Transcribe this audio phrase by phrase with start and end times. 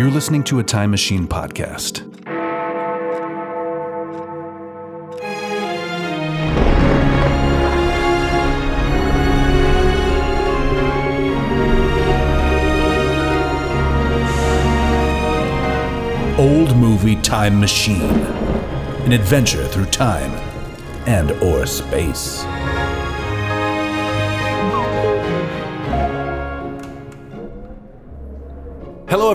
[0.00, 2.00] You're listening to a Time Machine podcast.
[16.38, 18.00] Old Movie Time Machine.
[18.00, 20.30] An adventure through time
[21.06, 22.42] and or space.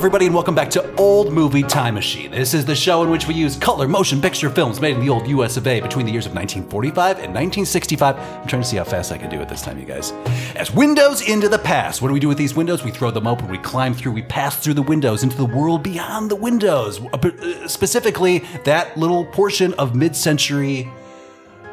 [0.06, 2.30] Everybody, and welcome back to Old Movie Time Machine.
[2.30, 5.10] This is the show in which we use color motion picture films made in the
[5.10, 8.16] old US of A between the years of 1945 and 1965.
[8.16, 10.12] I'm trying to see how fast I can do it this time, you guys.
[10.56, 12.04] As windows into the past.
[12.04, 12.84] What do we do with these windows?
[12.84, 15.82] We throw them open, we climb through, we pass through the windows into the world
[15.82, 17.02] beyond the windows.
[17.02, 20.88] Uh, uh, Specifically, that little portion of mid century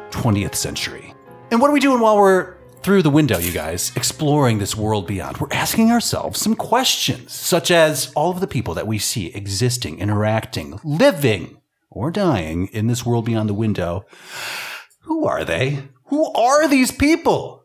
[0.09, 1.13] 20th century.
[1.51, 5.07] And what are we doing while we're through the window, you guys, exploring this world
[5.07, 5.37] beyond?
[5.37, 9.99] We're asking ourselves some questions, such as all of the people that we see existing,
[9.99, 14.05] interacting, living, or dying in this world beyond the window.
[15.03, 15.83] Who are they?
[16.07, 17.63] Who are these people?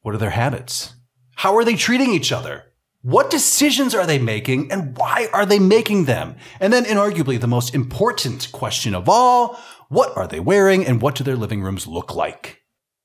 [0.00, 0.94] What are their habits?
[1.36, 2.64] How are they treating each other?
[3.02, 6.36] What decisions are they making and why are they making them?
[6.60, 11.16] And then, inarguably, the most important question of all what are they wearing and what
[11.16, 12.59] do their living rooms look like?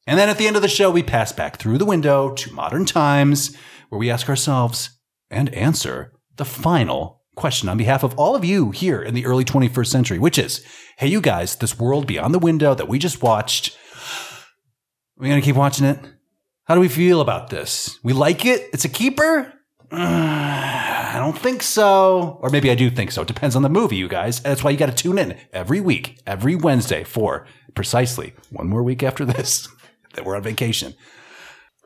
[0.08, 2.54] And then at the end of the show, we pass back through the window to
[2.54, 3.56] modern times
[3.90, 4.92] where we ask ourselves
[5.30, 9.44] and answer the final question on behalf of all of you here in the early
[9.44, 10.64] 21st century, which is
[10.98, 13.76] hey, you guys, this world beyond the window that we just watched,
[15.18, 16.00] are we going to keep watching it?
[16.66, 18.00] How do we feel about this?
[18.02, 18.70] We like it?
[18.74, 19.54] It's a keeper?
[19.92, 22.40] I don't think so.
[22.42, 23.22] Or maybe I do think so.
[23.22, 24.40] It depends on the movie, you guys.
[24.40, 28.84] That's why you got to tune in every week, every Wednesday for precisely one more
[28.84, 29.68] week after this
[30.16, 30.94] that we're on vacation.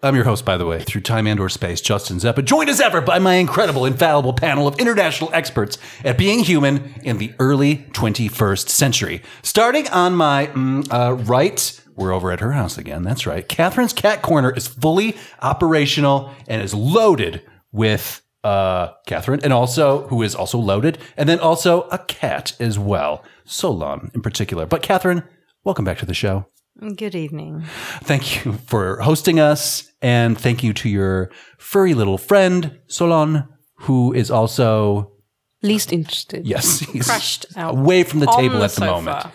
[0.02, 2.80] I'm your host, by the way, through time and or space, Justin Zeppa, joined as
[2.80, 7.86] ever by my incredible, infallible panel of international experts at being human in the early
[7.92, 9.22] 21st century.
[9.44, 13.04] Starting on my mm, uh, right, we're over at her house again.
[13.04, 13.48] That's right.
[13.48, 17.42] Katherine's Cat Corner is fully operational and is loaded
[17.74, 22.80] with uh, Katherine, and also who is also loaded, and then also a cat as
[22.80, 24.66] well, Solon in particular.
[24.66, 25.24] But Katherine,
[25.66, 26.46] welcome back to the show.
[26.96, 27.64] Good evening.
[28.04, 33.48] Thank you for hosting us, and thank you to your furry little friend Solon,
[33.80, 35.12] who is also
[35.62, 36.48] Least interested.
[36.48, 38.92] yes, he's Crushed out away from the table the at the sofa.
[38.92, 39.26] moment.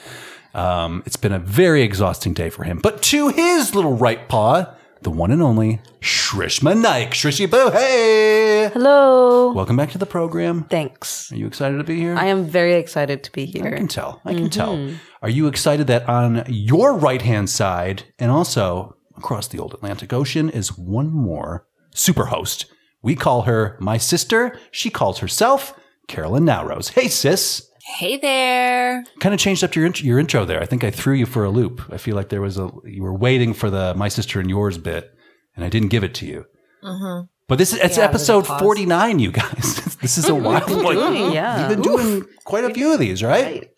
[0.55, 2.79] Um, it's been a very exhausting day for him.
[2.83, 4.73] But to his little right paw,
[5.05, 7.11] the one and only Shrishma Naik.
[7.11, 8.71] Shrishi Boo, hey!
[8.73, 9.53] Hello.
[9.53, 10.65] Welcome back to the program.
[10.65, 11.31] Thanks.
[11.31, 12.17] Are you excited to be here?
[12.17, 13.67] I am very excited to be here.
[13.67, 14.23] I can tell.
[14.25, 14.77] I can tell.
[14.77, 14.97] Mm-hmm.
[15.23, 20.13] Are you excited that on your right hand side and also across the old Atlantic
[20.13, 22.65] Ocean is one more super host?
[23.03, 24.59] We call her my sister.
[24.71, 25.79] She calls herself
[26.09, 26.93] Carolyn Naoroz.
[26.95, 27.71] Hey, sis.
[27.87, 29.05] Hey there.
[29.21, 30.63] Kind of changed up your int- your intro there.
[30.63, 31.83] I think I threw you for a loop.
[31.91, 34.79] I feel like there was a you were waiting for the my sister and yours
[34.79, 35.11] bit,
[35.55, 36.47] and I didn't give it to you.
[36.83, 37.27] Mm-hmm.
[37.47, 39.97] But this is it's Yeah, episode forty nine, you guys.
[40.01, 40.97] this is a wild one.
[40.97, 41.61] doing, yeah.
[41.61, 43.45] You've been doing quite a few of these, right?
[43.45, 43.71] Right.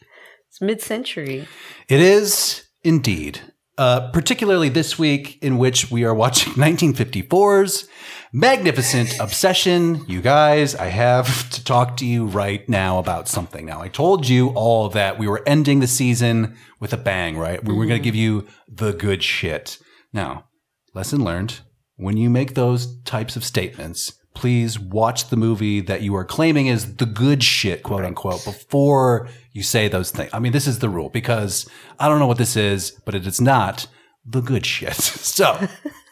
[0.49, 1.49] It's mid-century.
[1.89, 3.41] It is indeed.
[3.79, 7.87] Uh, particularly this week, in which we are watching 1954's
[8.33, 10.03] Magnificent Obsession.
[10.09, 13.67] You guys, I have to talk to you right now about something.
[13.67, 17.63] Now, I told you all that we were ending the season with a bang, right?
[17.63, 19.79] We were going to give you the good shit.
[20.13, 20.47] Now,
[20.95, 21.61] lesson learned
[21.97, 26.67] when you make those types of statements, please watch the movie that you are claiming
[26.67, 30.31] is the good shit, quote unquote, before you say those things.
[30.33, 33.27] I mean, this is the rule because I don't know what this is, but it
[33.27, 33.89] is not
[34.25, 34.95] the good shit.
[35.37, 35.69] So,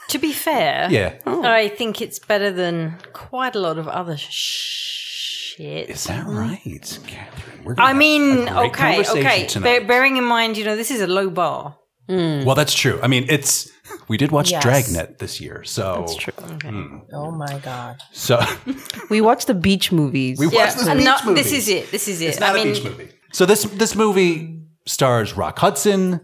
[0.08, 1.14] To be fair, yeah.
[1.26, 5.88] I think it's better than quite a lot of other sh- shit.
[5.88, 7.64] Is that right, Katherine?
[7.64, 9.46] We're gonna I have mean, a great okay, conversation okay.
[9.46, 9.64] tonight.
[9.64, 11.76] Bear, bearing in mind, you know, this is a low bar.
[12.08, 13.00] Well, that's true.
[13.02, 13.70] I mean, it's
[14.08, 14.62] we did watch Yes.
[14.62, 16.32] Dragnet this year, so That's true.
[16.38, 16.70] Okay.
[17.12, 17.96] Oh my god.
[18.12, 18.40] So
[19.10, 20.38] We watched the beach movies.
[20.38, 21.42] we watched this and beach no, movie.
[21.42, 21.90] this is it.
[21.90, 22.26] This is it.
[22.26, 23.08] It's not I a mean, beach movie.
[23.32, 26.20] So this this movie stars Rock Hudson,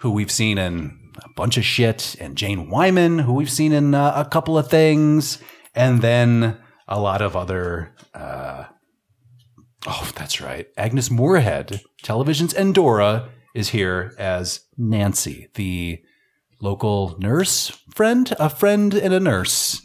[0.00, 3.94] who we've seen in a bunch of shit, and Jane Wyman, who we've seen in
[3.94, 5.38] uh, a couple of things,
[5.74, 6.56] and then
[6.88, 7.94] a lot of other.
[8.14, 8.64] Uh,
[9.86, 10.66] oh, that's right.
[10.76, 16.02] Agnes Moorehead, television's Endora, is here as Nancy, the
[16.60, 19.82] local nurse friend, a friend and a nurse.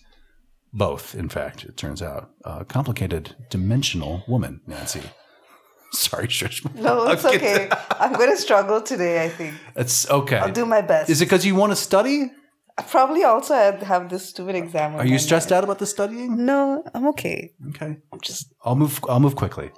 [0.73, 2.31] Both, in fact, it turns out.
[2.43, 5.01] A complicated, dimensional woman, Nancy.
[5.93, 6.63] Sorry, Shush.
[6.75, 7.69] No, it's okay.
[7.91, 9.55] I'm going to struggle today, I think.
[9.75, 10.37] It's okay.
[10.37, 11.09] I'll do my best.
[11.09, 12.31] Is it because you want to study?
[12.77, 14.95] I probably also have this stupid exam.
[14.95, 15.59] Are you stressed mind.
[15.59, 16.45] out about the studying?
[16.45, 17.53] No, I'm okay.
[17.69, 17.97] Okay.
[18.11, 19.71] I'm Just I'll move I'll move quickly.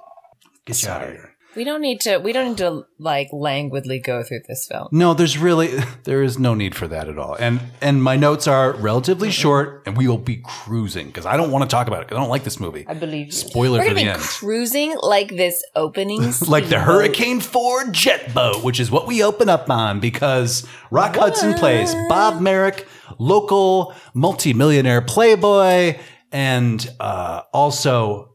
[0.64, 1.36] Get you out of here.
[1.56, 2.18] We don't need to.
[2.18, 4.88] We don't need to like languidly go through this film.
[4.92, 7.34] No, there's really there is no need for that at all.
[7.34, 11.50] And and my notes are relatively short and we will be cruising because I don't
[11.50, 12.84] want to talk about it because I don't like this movie.
[12.86, 13.32] I believe you.
[13.32, 14.22] Spoiler We're for gonna the be end.
[14.22, 16.78] cruising like this opening, like the.
[16.78, 21.94] Hurricane 4 jet boat, which is what we open up on because Rock Hudson plays
[22.08, 22.86] Bob Merrick,
[23.18, 25.98] local multimillionaire playboy,
[26.30, 28.34] and uh, also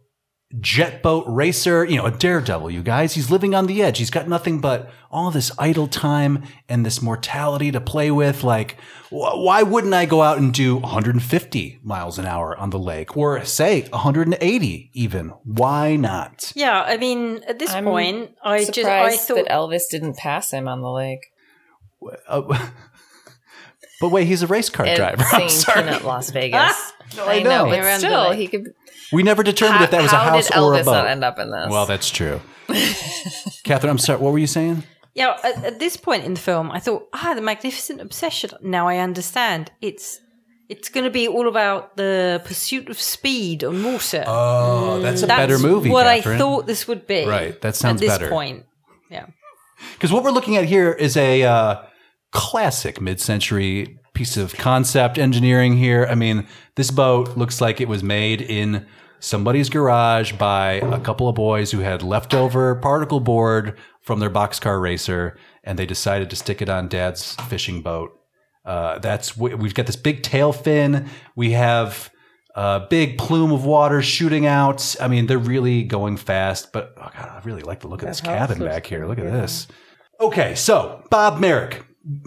[0.59, 3.13] jet boat racer, you know, a daredevil, you guys.
[3.13, 3.97] He's living on the edge.
[3.97, 8.43] He's got nothing but all this idle time and this mortality to play with.
[8.43, 8.77] Like,
[9.09, 13.17] wh- why wouldn't I go out and do 150 miles an hour on the lake
[13.17, 15.29] or say 180 even?
[15.43, 16.51] Why not?
[16.55, 20.51] Yeah, I mean, at this I'm point, I just I thought that Elvis didn't pass
[20.51, 21.21] him on the lake.
[22.27, 22.41] Uh,
[24.01, 25.23] but wait, he's a race car And driver.
[25.31, 25.83] I'm singing sorry.
[25.83, 26.91] Peanut Las Vegas.
[27.15, 27.65] No, I know.
[27.65, 28.39] but Around the still, lake.
[28.39, 28.73] he could.
[29.13, 30.91] We never determined if that was a house did or a Elvis boat.
[30.93, 31.69] not end up in this?
[31.69, 32.41] well, that's true.
[33.63, 34.19] Katherine, I'm sorry.
[34.19, 34.83] What were you saying?
[35.13, 38.51] Yeah, at, at this point in the film, I thought, ah, the magnificent obsession.
[38.61, 39.71] Now I understand.
[39.81, 40.19] It's
[40.69, 44.23] it's going to be all about the pursuit of speed on water.
[44.25, 45.89] Oh, that's a That's better movie.
[45.89, 46.35] What Katherine.
[46.35, 47.25] I thought this would be.
[47.25, 48.29] Right, that sounds at this better.
[48.29, 48.65] point.
[49.11, 49.27] Yeah.
[49.93, 51.83] Because what we're looking at here is a uh,
[52.31, 55.77] classic mid-century piece of concept engineering.
[55.77, 58.87] Here, I mean, this boat looks like it was made in
[59.23, 64.81] somebody's garage by a couple of boys who had leftover particle board from their boxcar
[64.81, 68.11] racer, and they decided to stick it on Dad's fishing boat.
[68.65, 71.09] Uh, that's we- we've got this big tail fin.
[71.37, 72.11] We have
[72.55, 74.95] a big plume of water shooting out.
[74.99, 76.73] I mean, they're really going fast.
[76.73, 79.05] But oh god, I really like the look of this cabin back here.
[79.05, 79.67] Look at this.
[80.19, 81.83] Okay, so Bob Merrick,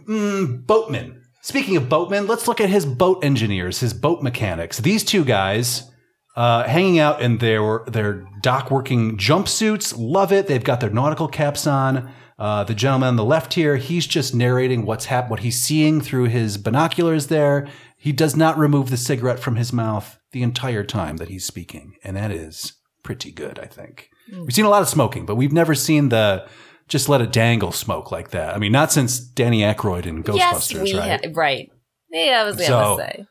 [0.09, 1.23] mm, boatman.
[1.43, 4.79] Speaking of boatmen, let's look at his boat engineers, his boat mechanics.
[4.79, 5.91] These two guys
[6.37, 9.95] uh, hanging out in their their dock working jumpsuits.
[9.97, 10.47] Love it.
[10.47, 12.13] They've got their nautical caps on.
[12.39, 16.03] Uh, the gentleman on the left here, he's just narrating what's hap- what he's seeing
[16.03, 17.29] through his binoculars.
[17.29, 17.67] There,
[17.97, 21.95] he does not remove the cigarette from his mouth the entire time that he's speaking,
[22.05, 23.59] and that is pretty good.
[23.59, 26.47] I think we've seen a lot of smoking, but we've never seen the
[26.89, 28.55] just let it dangle smoke like that.
[28.55, 31.25] I mean, not since Danny Aykroyd in yes, Ghostbusters, we right?
[31.25, 31.71] ha- right.
[32.11, 33.25] Yeah, I was gonna So, say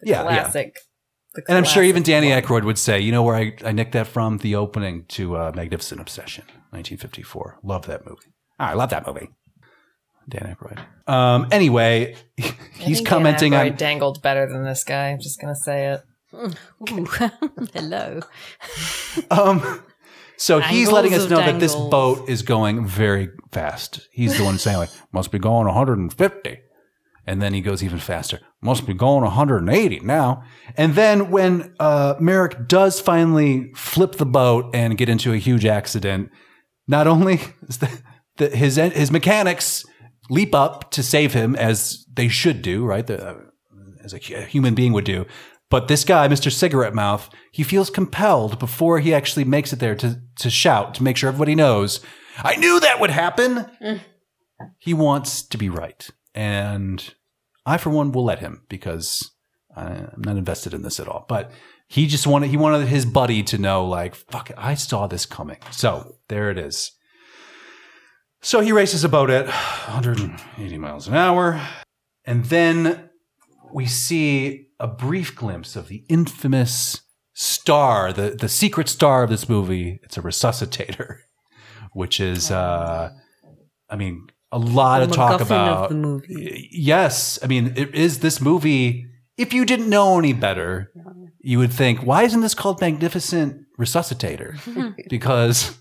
[0.00, 0.22] the yeah, yeah.
[0.42, 0.74] classic.
[0.74, 0.80] the
[1.48, 2.42] And I'm sure even Danny one.
[2.42, 4.38] Aykroyd would say, you know where I, I nicked that from?
[4.38, 7.58] The opening to uh, Magnificent Obsession, 1954.
[7.62, 8.32] Love that movie.
[8.58, 9.28] I love that movie.
[10.28, 11.12] Dan Aykroyd.
[11.12, 13.76] Um, anyway, he's think Dan commenting Aykroyd on.
[13.76, 15.08] dangled better than this guy.
[15.08, 16.02] I'm just gonna say it.
[17.74, 18.20] Hello.
[19.30, 19.82] Um,
[20.36, 24.06] so he's letting us of know that this boat is going very fast.
[24.12, 26.58] He's the one saying, like, must be going 150.
[27.26, 28.40] And then he goes even faster.
[28.62, 30.44] Must be going 180 now.
[30.76, 35.66] And then when uh, Merrick does finally flip the boat and get into a huge
[35.66, 36.30] accident,
[36.86, 38.00] not only is the,
[38.36, 39.84] the, his his mechanics
[40.30, 43.06] leap up to save him as they should do, right?
[43.06, 43.40] The, uh,
[44.04, 45.26] as a hu- human being would do.
[45.68, 46.50] But this guy, Mr.
[46.52, 51.02] Cigarette Mouth, he feels compelled before he actually makes it there to, to shout, to
[51.02, 52.00] make sure everybody knows,
[52.38, 53.66] I knew that would happen.
[54.78, 56.08] He wants to be right.
[56.34, 57.14] And
[57.66, 59.32] I, for one, will let him because
[59.74, 61.26] I'm not invested in this at all.
[61.28, 61.50] But
[61.88, 65.58] he just wanted, he wanted his buddy to know, like, fuck I saw this coming.
[65.72, 66.92] So there it is.
[68.40, 71.60] So he races a boat at 180 miles an hour.
[72.24, 73.10] And then
[73.72, 77.02] we see a brief glimpse of the infamous
[77.34, 80.00] star, the, the secret star of this movie.
[80.02, 81.18] It's a resuscitator,
[81.92, 83.10] which is, uh,
[83.90, 85.88] I mean, a lot The of talk MacGuffin of about.
[85.90, 86.68] the movie.
[86.72, 87.38] Yes.
[87.42, 89.06] I mean, it is this movie.
[89.36, 90.90] If you didn't know any better,
[91.40, 94.58] you would think, why isn't this called Magnificent Resuscitator?
[95.10, 95.76] because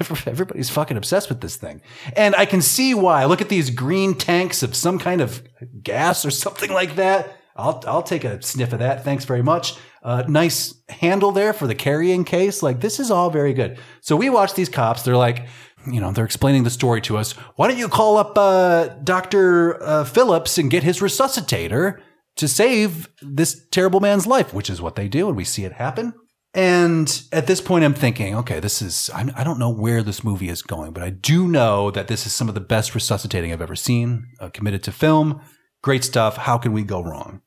[0.26, 1.80] everybody's fucking obsessed with this thing.
[2.16, 3.24] And I can see why.
[3.24, 5.42] Look at these green tanks of some kind of
[5.82, 7.37] gas or something like that.
[7.58, 9.04] I'll, I'll take a sniff of that.
[9.04, 9.74] Thanks very much.
[10.02, 12.62] Uh, nice handle there for the carrying case.
[12.62, 13.78] Like, this is all very good.
[14.00, 15.02] So we watch these cops.
[15.02, 15.46] They're like,
[15.86, 17.32] you know, they're explaining the story to us.
[17.56, 19.82] Why don't you call up uh, Dr.
[19.82, 22.00] Uh, Phillips and get his resuscitator
[22.36, 25.28] to save this terrible man's life, which is what they do.
[25.28, 26.14] And we see it happen.
[26.54, 30.24] And at this point, I'm thinking, okay, this is, I'm, I don't know where this
[30.24, 33.52] movie is going, but I do know that this is some of the best resuscitating
[33.52, 35.40] I've ever seen, uh, committed to film.
[35.82, 36.36] Great stuff.
[36.36, 37.42] How can we go wrong?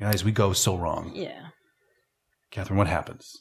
[0.00, 1.12] Guys, we go so wrong.
[1.14, 1.48] Yeah.
[2.50, 3.36] Katherine, what happens?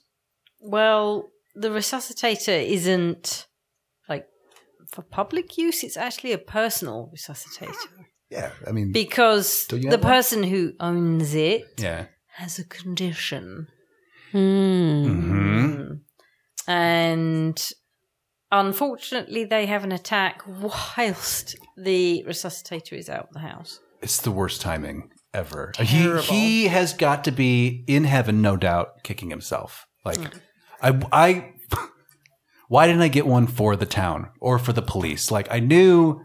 [0.60, 3.48] Well, the resuscitator isn't
[4.10, 4.28] like
[4.92, 5.84] for public use.
[5.84, 7.76] It's actually a personal resuscitator.
[8.30, 10.02] Yeah, I mean, because the one?
[10.02, 12.06] person who owns it yeah.
[12.36, 13.68] has a condition.
[14.32, 15.94] hmm
[16.68, 17.70] And
[18.52, 23.80] unfortunately, they have an attack whilst the resuscitator is out of the house.
[24.02, 25.72] It's the worst timing ever.
[25.76, 26.22] Terrible.
[26.24, 29.86] He he has got to be in heaven, no doubt, kicking himself.
[30.06, 30.20] Like,
[30.82, 31.54] I I.
[32.68, 35.32] Why didn't I get one for the town or for the police?
[35.32, 36.22] Like, I knew.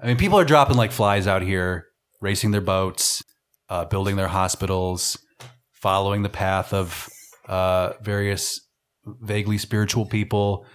[0.00, 1.86] I mean, people are dropping like flies out here,
[2.20, 3.22] racing their boats,
[3.68, 5.18] uh, building their hospitals,
[5.72, 7.08] following the path of
[7.48, 8.60] uh, various
[9.04, 10.66] vaguely spiritual people,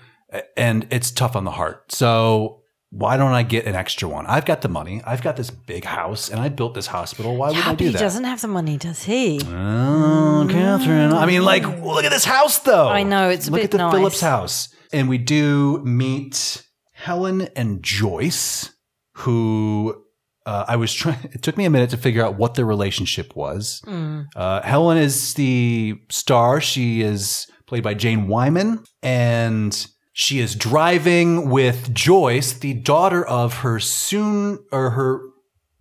[0.56, 1.92] and it's tough on the heart.
[1.92, 2.62] So
[2.98, 4.26] why don't I get an extra one?
[4.26, 5.04] I've got the money.
[5.06, 7.36] I've got this big house, and I built this hospital.
[7.36, 8.00] Why would I but do he that?
[8.00, 9.40] doesn't have the money, does he?
[9.46, 11.14] Oh, Katherine.
[11.14, 12.88] I mean, like, look at this house, though.
[12.88, 13.94] I know, it's a look bit at the nice.
[13.94, 18.72] Phillips house, and we do meet Helen and Joyce,
[19.18, 20.04] who
[20.48, 21.30] uh, I was trying.
[21.34, 23.80] It took me a minute to figure out what their relationship was.
[23.86, 24.26] Mm.
[24.36, 26.62] Uh, Helen is the star.
[26.62, 29.88] She is played by Jane Wyman, and
[30.20, 35.22] she is driving with Joyce, the daughter of her soon or her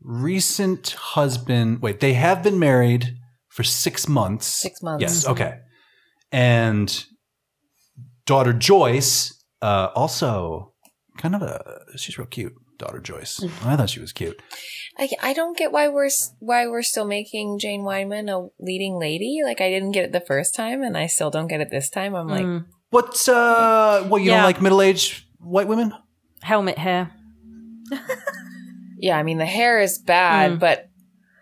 [0.02, 1.80] recent husband.
[1.80, 3.16] Wait, they have been married
[3.48, 4.46] for six months.
[4.46, 5.00] Six months.
[5.00, 5.26] Yes.
[5.26, 5.60] Okay.
[6.30, 7.06] And
[8.26, 10.74] daughter Joyce, uh, also
[11.16, 12.52] kind of a she's real cute.
[12.76, 13.42] Daughter Joyce.
[13.64, 14.38] I thought she was cute.
[14.98, 19.40] I, I don't get why we're why we're still making Jane Wyman a leading lady.
[19.42, 21.88] Like I didn't get it the first time, and I still don't get it this
[21.88, 22.14] time.
[22.14, 22.66] I'm like, Mm.
[22.90, 24.04] What's uh?
[24.08, 24.36] What you Yeah.
[24.36, 25.92] don't like middle aged white women?
[26.42, 27.10] Helmet hair.
[28.98, 29.18] yeah.
[29.18, 30.60] I mean, the hair is bad, Mm.
[30.60, 30.88] but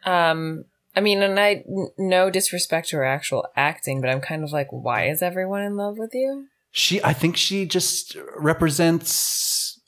[0.05, 0.65] um,
[0.97, 4.53] I mean, and I n- no disrespect to her actual acting, but I'm kind of
[4.53, 6.47] like, why is everyone in love with you?
[6.73, 9.81] She, I think she just represents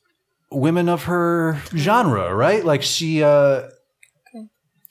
[0.51, 2.65] women of her genre, right?
[2.65, 3.69] Like she, uh,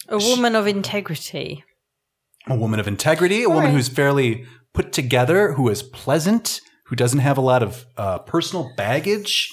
[0.10, 1.64] A woman of integrity.
[2.48, 3.74] a woman of integrity, a woman right.
[3.74, 4.46] who's fairly
[4.76, 9.52] put together, who is pleasant, who doesn't have a lot of uh, personal baggage.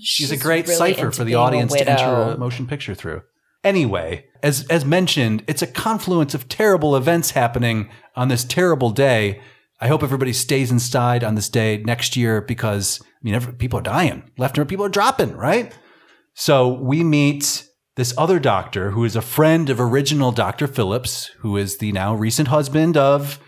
[0.00, 3.22] She's, a great really cipher for the audience to enter a motion picture through.
[3.64, 9.40] Anyway, as as mentioned, it's a confluence of terrible events happening on this terrible day.
[9.80, 13.80] I hope everybody stays inside on this day next year because I mean, every, people
[13.80, 14.30] are dying.
[14.38, 15.36] Left and right, people are dropping.
[15.36, 15.76] Right.
[16.34, 20.68] So we meet this other doctor who is a friend of original Dr.
[20.68, 23.40] Phillips, who is the now recent husband of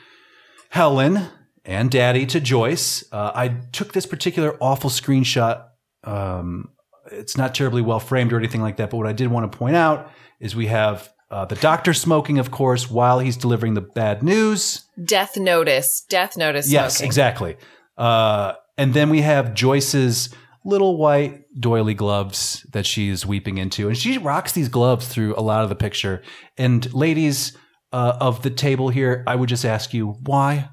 [0.71, 1.27] Helen
[1.65, 3.05] and daddy to Joyce.
[3.13, 5.67] Uh, I took this particular awful screenshot.
[6.05, 6.71] Um,
[7.11, 9.59] it's not terribly well framed or anything like that, but what I did want to
[9.59, 13.81] point out is we have uh, the doctor smoking, of course, while he's delivering the
[13.81, 14.85] bad news.
[15.05, 16.05] Death notice.
[16.09, 16.71] Death notice.
[16.71, 17.07] Yes, smoking.
[17.07, 17.57] exactly.
[17.99, 20.33] Uh, and then we have Joyce's
[20.65, 25.43] little white doily gloves that she's weeping into, and she rocks these gloves through a
[25.43, 26.23] lot of the picture.
[26.57, 27.57] And ladies
[27.93, 30.69] uh, of the table here, I would just ask you why?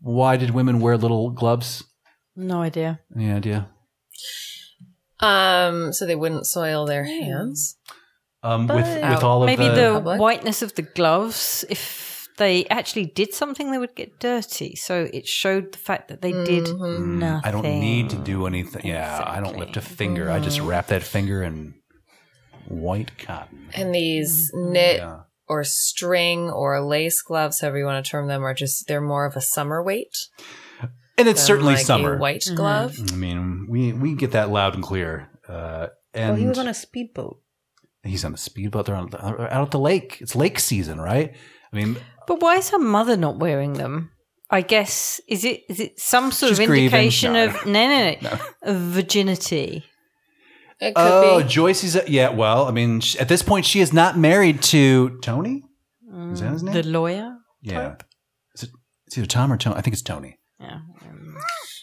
[0.00, 1.84] Why did women wear little gloves?
[2.34, 3.00] No idea.
[3.14, 3.68] Any idea?
[5.20, 7.76] Um, so they wouldn't soil their hands.
[8.42, 10.20] Um, with But with all of Maybe the, the, Public?
[10.20, 14.74] whiteness of the gloves, if they actually did something, they would get dirty.
[14.74, 17.22] So it showed the fact that they did nothing.
[17.22, 18.84] I don't need to do anything.
[18.84, 19.96] Yeah, I don't lift a Exactly.
[19.96, 20.30] finger.
[20.30, 21.74] I just wrap that finger in
[22.66, 23.68] white cotton.
[23.74, 25.20] And these knit Yeah.
[25.48, 29.26] Or string or lace gloves, however you want to term them, are just they're more
[29.26, 30.16] of a summer weight.
[31.18, 32.14] And it's than certainly like summer.
[32.14, 32.96] A white glove.
[33.12, 35.28] I mean, we we get that loud and clear.
[35.48, 37.38] Uh, and well, he was on a speedboat.
[38.02, 38.86] he's on a speedboat.
[38.86, 40.18] They're on, out at the lake.
[40.20, 41.34] It's lake season, right?
[41.72, 41.96] I mean,
[42.26, 44.10] But why is her mother not wearing them?
[44.50, 46.84] I guess is it is it some sort She's of grieving.
[46.86, 49.84] indication No, of no no no, of virginity?
[50.82, 51.48] It could oh, be.
[51.48, 52.30] Joyce is yeah.
[52.30, 55.62] Well, I mean, sh at this point, she is not married to Tony.
[56.32, 56.74] Is that his name?
[56.74, 57.36] The lawyer?
[57.60, 57.94] Yeah,
[58.56, 58.70] is it?
[59.06, 59.76] It's either Tom or Tony.
[59.76, 60.40] I think it's Tony.
[60.58, 60.80] Yeah.
[61.08, 61.36] Um,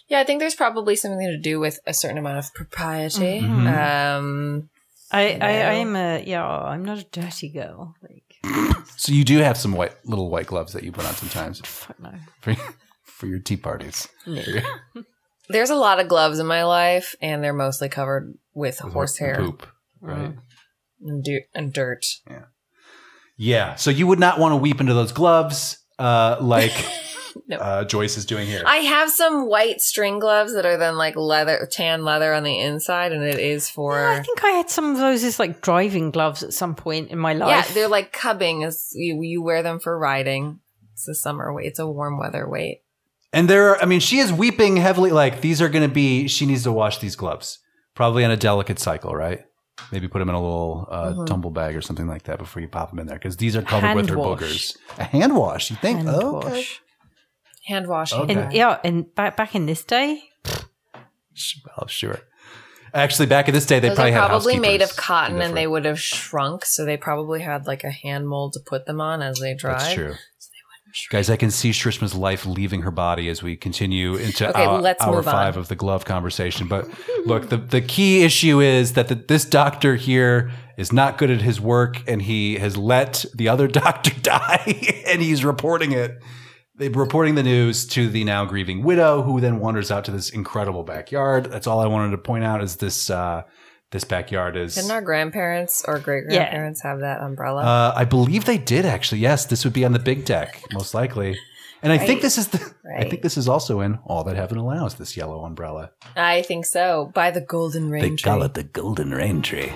[0.10, 3.40] Yeah, I think there's probably something to do with a certain amount of propriety.
[3.40, 4.18] Mhm.
[4.18, 4.70] Um,
[5.12, 5.70] I, I No.
[5.70, 6.46] I'm a yeah.
[6.46, 7.96] I'm not a dirty girl.
[8.02, 11.62] Like So you do have some white little white gloves that you put on sometimes
[11.66, 12.12] fuck no.
[12.42, 12.54] for
[13.06, 14.10] for your tea parties.
[15.50, 19.36] there's a lot of gloves in my life, and they're mostly covered with With horsehair
[19.38, 19.66] poop,
[20.02, 20.36] right?
[21.02, 22.06] and, du- and dirt.
[23.38, 23.76] Yeah.
[23.76, 26.74] So you would not want to weep into those gloves, uh, like
[27.48, 27.58] No.
[27.58, 28.64] uh, Joyce is doing here.
[28.66, 32.60] I have some white string gloves that are then like leather, tan leather on the
[32.60, 33.96] inside, and it is for.
[34.00, 37.10] Yeah, I think I had some of those as like driving gloves at some point
[37.12, 37.68] in my life.
[37.68, 38.64] Yeah, they're like cubbing.
[38.64, 40.60] As you you wear them for riding.
[40.94, 41.68] It's a summer weight.
[41.68, 42.82] It's a warm weather weight.
[43.32, 45.12] And there, are, I mean, she is weeping heavily.
[45.12, 46.28] Like these are going to be.
[46.28, 47.60] She needs to wash these gloves,
[48.00, 49.42] probably on a delicate cycle, right?
[49.92, 51.26] Maybe put them in a little uh, Mm-hmm.
[51.26, 53.62] tumble bag or something like that before you pop them in there because these are
[53.62, 54.40] covered with Hand her wash.
[54.40, 54.78] boogers.
[54.98, 55.98] A hand wash, you think?
[55.98, 56.48] Hand oh, okay.
[56.50, 56.82] wash.
[57.66, 58.20] Hand washing.
[58.22, 58.34] Okay.
[58.36, 62.20] And yeah, and back back in this day, Well, sure.
[62.94, 65.56] Actually, back in this day, they Those probably are had probably made of cotton and
[65.58, 69.02] they would have shrunk, so they probably had like a hand mold to put them
[69.02, 69.80] on as they dried.
[69.82, 70.14] That's true.
[71.10, 74.82] Guys, I can see Shrishma's life leaving her body as we continue into Okay, hour,
[74.82, 75.24] let's hour on.
[75.24, 76.68] five of the glove conversation.
[76.68, 76.88] But
[77.26, 81.42] look, the, the key issue is that the, this doctor here is not good at
[81.42, 86.22] his work and he has let the other doctor die and he's reporting it.
[86.76, 90.30] They're reporting the news to the now grieving widow who then wanders out to this
[90.30, 91.46] incredible backyard.
[91.52, 93.44] That's all I wanted to point out is this, uh,
[93.92, 94.76] this backyard is.
[94.76, 97.64] Didn't our grandparents or great grandparents have that umbrella?
[97.64, 99.20] Uh, I believe they did actually.
[99.20, 101.38] Yes, this would be on the big deck, most likely.
[101.82, 102.74] And I think this is the.
[102.98, 104.96] I think this is also in All That Heaven Allows.
[104.96, 105.92] This yellow umbrella.
[106.16, 107.10] I think so.
[107.14, 108.18] By the golden rain they tree.
[108.18, 109.72] call it the Golden Rain Tree.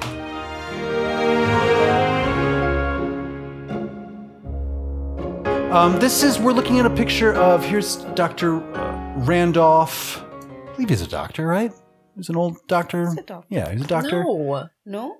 [5.71, 10.21] Um, this is we're looking at a picture of here's Doctor uh, Randolph.
[10.21, 11.71] I believe he's a doctor, right?
[12.15, 13.03] He's an old doctor.
[13.17, 13.47] a doctor.
[13.49, 14.23] Yeah, he's a doctor.
[14.23, 15.15] No, No?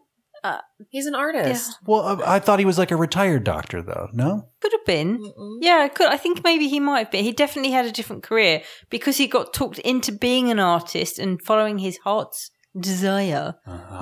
[0.90, 1.78] he's an artist.
[1.86, 4.10] Well, uh, I thought he was like a retired doctor, though.
[4.14, 4.50] No.
[4.60, 5.20] could have been.
[5.20, 5.58] Mm-mm.
[5.62, 7.24] Yeah, could I think maybe he might have been.
[7.24, 11.42] He definitely had a different career because he got talked into being an artist and
[11.42, 13.56] following his heart's desire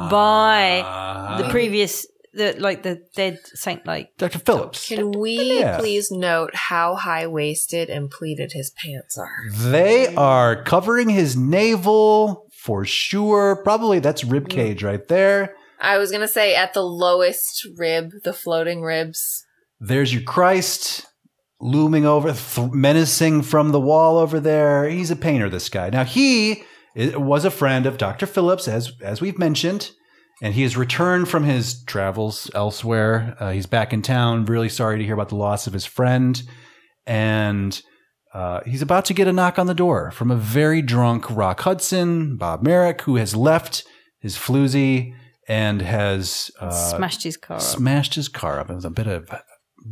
[0.10, 4.10] by the Uh, previous, the like the dead Saint like.
[4.18, 4.40] Dr.
[4.40, 4.88] Phillips.
[4.88, 5.78] Can we Yeah.
[5.78, 9.50] please note how high waisted and pleated his pants are?
[9.72, 13.56] They are covering his navel for sure.
[13.64, 15.56] Probably that's rib cage right there.
[15.80, 19.44] I was gonna say at the lowest rib, the floating ribs.
[19.80, 21.08] There's your Christ
[21.60, 24.88] looming over, th- menacing from the wall over there.
[24.88, 25.90] He's a painter, this guy.
[25.90, 26.64] Now, he
[26.96, 28.28] was a friend of Dr.
[28.28, 29.92] Phillips, as, as we've mentioned,
[30.44, 33.36] and he has returned from his travels elsewhere.
[33.40, 36.42] Uh, he's back in town, really sorry to hear about the loss of his friend.
[37.08, 37.82] And
[38.34, 41.62] uh, he's about to get a knock on the door from a very drunk Rock
[41.62, 43.84] Hudson, Bob Merrick, who has left
[44.20, 45.14] his floozy
[45.48, 47.62] and has uh, smashed his car up.
[47.62, 48.70] smashed his car up.
[48.70, 49.30] It was a bit of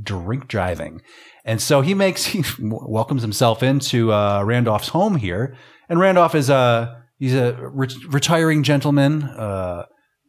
[0.03, 1.01] drink driving.
[1.43, 5.57] And so he makes, he welcomes himself into uh, Randolph's home here.
[5.89, 9.85] And Randolph is a, he's a re- retiring gentleman, uh,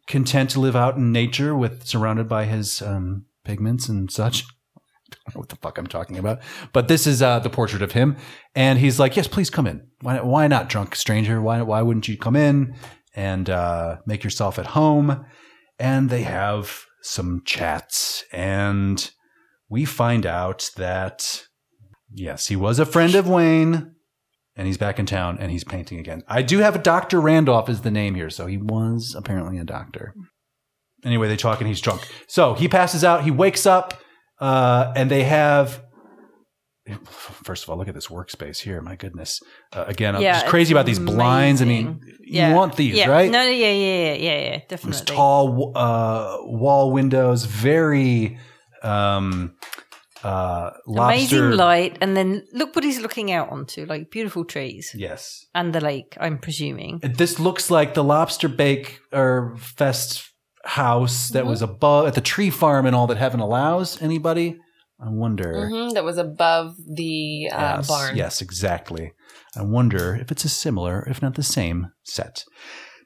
[0.07, 4.45] content to live out in nature with, surrounded by his um, pigments and such.
[5.11, 6.41] Don't know what the fuck I'm talking about.
[6.73, 8.17] But this is uh, the portrait of him.
[8.55, 9.87] And he's like, yes, please come in.
[10.01, 11.41] Why, why not, drunk stranger?
[11.41, 12.75] Why, why wouldn't you come in
[13.15, 15.25] and uh, make yourself at home?
[15.79, 18.25] And they have some chats.
[18.33, 19.11] And
[19.69, 21.47] we find out that,
[22.13, 23.95] yes, he was a friend of Wayne.
[24.57, 26.23] And he's back in town and he's painting again.
[26.29, 27.21] I do have a Dr.
[27.21, 28.29] Randolph is the name here.
[28.29, 30.13] So he was apparently a doctor.
[31.05, 32.07] Anyway, they talk and he's drunk.
[32.27, 33.25] So he passes out.
[33.25, 33.95] He wakes up
[34.41, 35.83] uh, and they have.
[37.05, 38.81] First of all, look at this workspace here.
[38.81, 39.41] My goodness.
[39.73, 41.63] Uh, again, I'm Yeah, just crazy about these blinds.
[41.63, 42.49] I mean, amazing.
[42.51, 43.09] you want these, yeah.
[43.09, 43.31] right?
[43.31, 45.15] No, no, yeah, yeah, yeah, yeah, yeah, Those definitely.
[45.15, 48.39] tall uh, wall windows, very
[48.83, 49.55] um,
[50.25, 51.37] uh, lobster.
[51.45, 55.47] Amazing light, and then look what he's looking out onto, like beautiful trees Yes.
[55.55, 56.17] and the lake.
[56.19, 56.99] I'm presuming.
[57.03, 60.30] This looks like the lobster bake or fest
[60.65, 64.01] house that was above at the tree farm and all that heaven allows.
[64.03, 64.59] Anybody?
[65.03, 65.69] I wonder.
[65.69, 68.17] hmm that was above the uh, yes, barn.
[68.17, 69.13] Yes, exactly.
[69.57, 72.45] I wonder if it's a similar, if not the same, set.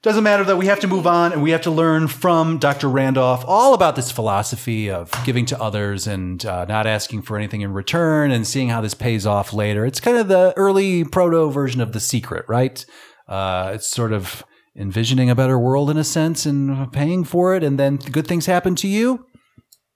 [0.03, 0.57] Doesn't matter though.
[0.57, 2.91] We have to move on, and we have to learn from Dr.
[2.91, 7.63] Randolph all about this philosophy of giving to others and uh, not asking for anything
[7.63, 9.87] in return, and seeing how this pays off later.
[9.87, 12.85] It's kind of the early proto version of The Secret, right?
[13.27, 14.45] Uh, it's sort of
[14.77, 18.47] envisioning a better world in a sense and paying for it, and then good things
[18.47, 19.27] happen to you.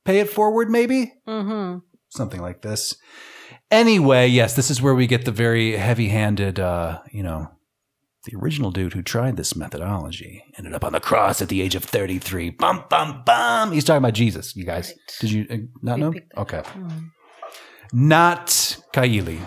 [0.05, 1.79] Pay it forward, maybe Mm-hmm.
[2.11, 2.97] something like this.
[3.71, 7.49] Anyway, yes, this is where we get the very heavy-handed, uh, you know,
[8.25, 11.75] the original dude who tried this methodology ended up on the cross at the age
[11.75, 12.51] of 33.
[12.51, 13.73] Bum, bum, bum.
[13.73, 14.93] He's talking about Jesus, you guys.
[15.21, 16.13] Did you uh, not We know?
[16.39, 16.63] Okay.
[17.93, 19.41] Not Kali.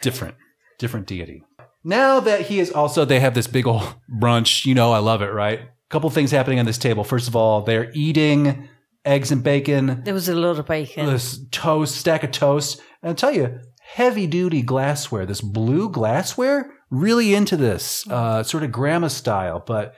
[0.00, 0.36] Different.
[0.78, 1.42] Different deity.
[1.84, 4.64] Now that he is also, they have this big old brunch.
[4.64, 5.60] You know, I love it, right?
[5.60, 7.04] A couple things happening on this table.
[7.04, 8.68] First of all, they're eating
[9.04, 11.06] eggs and bacon There was a lot of bacon.
[11.06, 12.80] this toast, stack of toast.
[13.02, 18.62] And I'll tell you, heavy duty glassware, this blue glassware, really into this, uh, sort
[18.62, 19.94] of grandma style, but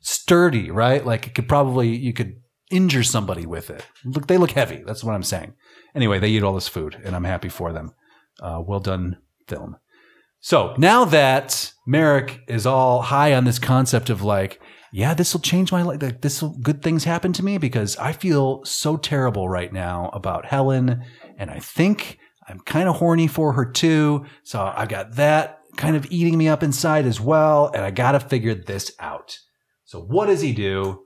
[0.00, 1.06] sturdy, right?
[1.06, 3.86] Like it could probably, you could injure somebody with it.
[4.04, 4.82] Look, they look heavy.
[4.84, 5.54] That's what I'm saying.
[5.94, 7.92] Anyway, they eat all this food and I'm happy for them.
[8.40, 9.76] Uh, well done film.
[10.44, 14.60] So now that Merrick is all high on this concept of like,
[14.92, 16.02] yeah, this will change my life.
[16.02, 20.10] Like, this will good things happen to me because I feel so terrible right now
[20.12, 21.04] about Helen,
[21.38, 24.26] and I think I'm kind of horny for her too.
[24.42, 28.12] So I've got that kind of eating me up inside as well, and I got
[28.12, 29.38] to figure this out.
[29.84, 31.04] So what does he do?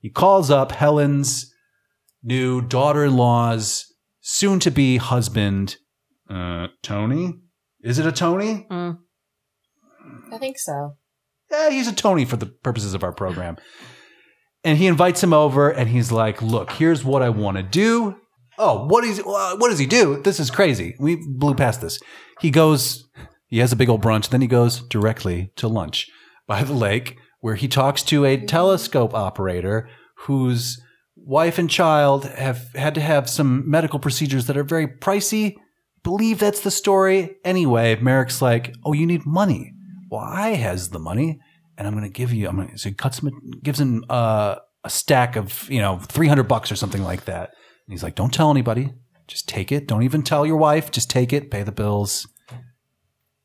[0.00, 1.54] He calls up Helen's
[2.22, 3.86] new daughter-in-law's
[4.20, 5.76] soon-to-be husband,
[6.28, 7.34] uh, Tony.
[7.82, 8.66] Is it a Tony?
[8.70, 8.98] Mm.
[10.32, 10.96] I think so.
[11.50, 13.56] yeah, he's a Tony for the purposes of our program.
[14.62, 18.16] And he invites him over and he's like, look, here's what I want to do.
[18.58, 20.20] Oh, what is uh, what does he do?
[20.22, 20.94] This is crazy.
[20.98, 21.98] We blew past this.
[22.40, 23.08] He goes,
[23.46, 26.06] he has a big old brunch, then he goes directly to lunch
[26.46, 29.88] by the lake where he talks to a telescope operator
[30.26, 30.78] whose
[31.16, 35.54] wife and child have had to have some medical procedures that are very pricey.
[36.02, 37.36] Believe that's the story.
[37.44, 39.72] Anyway, Merrick's like, "Oh, you need money.
[40.10, 41.40] Well, I has the money,
[41.76, 42.48] and I'm going to give you.
[42.48, 43.30] I'm going to." So he cuts him,
[43.62, 47.50] gives him uh, a stack of you know 300 bucks or something like that.
[47.50, 48.92] And he's like, "Don't tell anybody.
[49.26, 49.86] Just take it.
[49.86, 50.90] Don't even tell your wife.
[50.90, 51.50] Just take it.
[51.50, 52.26] Pay the bills."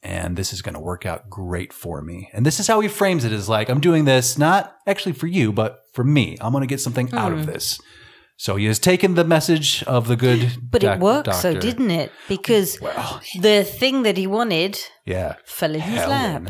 [0.02, 2.30] And this is going to work out great for me.
[2.32, 5.28] And this is how he frames it: is like, I'm doing this not actually for
[5.28, 6.38] you, but for me.
[6.40, 7.80] I'm going to get something out of this.
[8.38, 11.92] So he has taken the message of the good, But doc- it worked, so didn't
[11.92, 12.12] it?
[12.28, 16.44] Because Well, the thing that he wanted yeah, fell in his lap.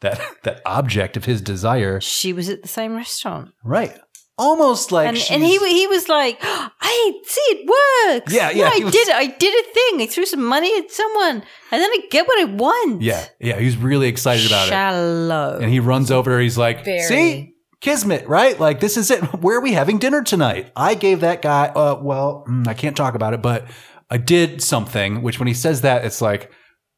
[0.00, 3.96] that that object of his desire, She was at the same restaurant, right?
[4.38, 8.32] Almost like and and he he was like, "I see it works.
[8.32, 9.08] Yeah, yeah, I was- did.
[9.10, 10.00] I did a thing.
[10.00, 13.58] I threw some money at someone, and then I get what I want." yeah, yeah,
[13.60, 14.70] He's really excited about it.
[14.70, 15.58] Shallow.
[15.60, 16.40] And he runs over.
[16.40, 17.02] He's like, Very.
[17.02, 17.49] "See,
[17.80, 18.58] kismet, right?
[18.58, 19.20] Like this is it.
[19.42, 20.70] Where are we having dinner tonight?
[20.76, 21.66] I gave that guy.
[21.68, 23.66] Uh, well, mm, I can't talk about it, but
[24.10, 25.22] I did something.
[25.22, 26.50] Which when he says that, it's like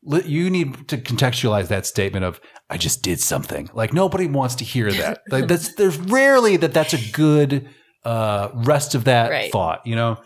[0.03, 3.71] you need to contextualize that statement of I just did something.
[3.73, 5.23] Like nobody wants to hear that.
[5.31, 7.68] like that's there's rarely that that's a good
[8.05, 9.53] uh, rest of that Right.
[9.53, 9.87] thought.
[9.87, 10.18] You know.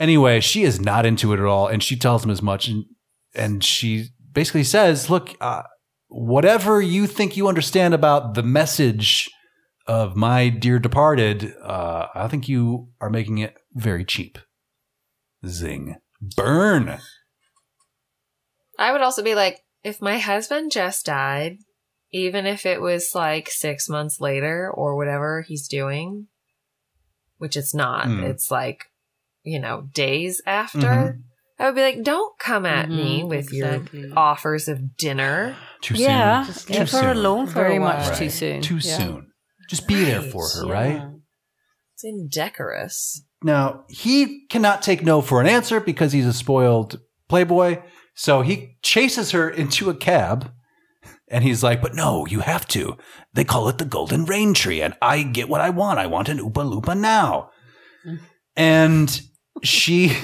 [0.00, 2.84] Anyway, she is not into it at all, and she tells him as much, and
[3.34, 5.62] and she basically says, "Look, uh,
[6.08, 9.30] whatever you think you understand about the message
[9.86, 14.38] of my dear departed, uh, I think you are making it very cheap."
[15.46, 15.96] Zing,
[16.36, 16.98] burn.
[18.78, 21.58] I would also be like, if my husband just died,
[22.12, 26.28] even if it was like six months later or whatever he's doing,
[27.38, 28.24] which it's not, Hmm.
[28.24, 28.84] it's like,
[29.42, 31.22] you know, days after, Mhm.
[31.58, 34.00] I would be like, don't come at me Mhm, with exactly.
[34.00, 35.56] your offers of dinner.
[35.80, 36.44] Too Yeah.
[36.44, 36.54] soon.
[36.54, 37.16] Just Too leave her soon.
[37.16, 37.98] alone for Very a while.
[37.98, 38.62] much too soon.
[38.62, 38.96] Too Yeah.
[38.96, 39.31] soon.
[39.72, 41.02] Just be there for her, right?
[41.94, 43.24] It's indecorous.
[43.42, 47.80] Now, he cannot take no for an answer because he's a spoiled playboy.
[48.14, 50.52] So he chases her into a cab
[51.26, 52.98] and he's like, But no, you have to.
[53.32, 55.98] They call it the Golden Rain Tree, and I get what I want.
[55.98, 57.48] I want an Oompa Loompa now.
[58.06, 58.18] Mm.
[58.54, 59.22] And
[59.62, 60.14] she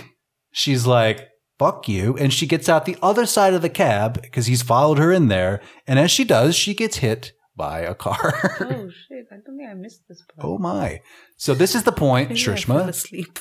[0.52, 1.26] she's like,
[1.58, 2.18] Fuck you.
[2.18, 5.28] And she gets out the other side of the cab because he's followed her in
[5.28, 5.62] there.
[5.87, 8.32] And as she does, she gets hit by a car.
[8.60, 9.26] Oh shit!
[9.30, 10.46] I don't think I missed this part.
[10.48, 11.02] oh my.
[11.36, 13.38] So this is the point, Maybe Shrishma asleep.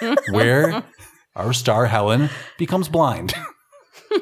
[0.32, 0.84] where
[1.34, 3.32] our star Helen becomes blind.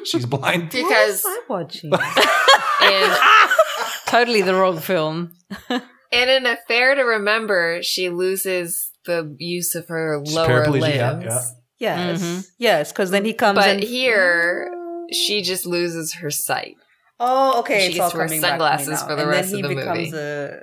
[0.05, 0.69] She's blind.
[0.71, 1.91] Because I'm watching.
[1.91, 3.11] in,
[4.07, 5.33] Totally the wrong film.
[5.69, 10.81] and in a fair to remember, she loses the use of her She's lower paraplegic,
[10.81, 10.95] limbs.
[10.95, 11.19] yeah,
[11.79, 12.07] yeah.
[12.07, 12.47] yes, Mhm.
[12.57, 13.57] yes, because then he comes.
[13.57, 14.69] But and, here,
[15.11, 16.75] She just loses her sight.
[17.19, 17.79] Oh, okay.
[17.81, 18.59] She it's gets all to wear coming back to me
[18.95, 20.17] sunglasses for the and rest then of he the becomes movie.
[20.17, 20.59] a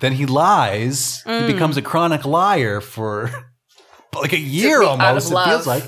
[0.00, 1.22] Then he lies.
[1.24, 1.46] He Mm.
[1.46, 3.30] becomes a chronic liar for
[4.14, 5.32] like a year me out of almost.
[5.32, 5.84] It feels like.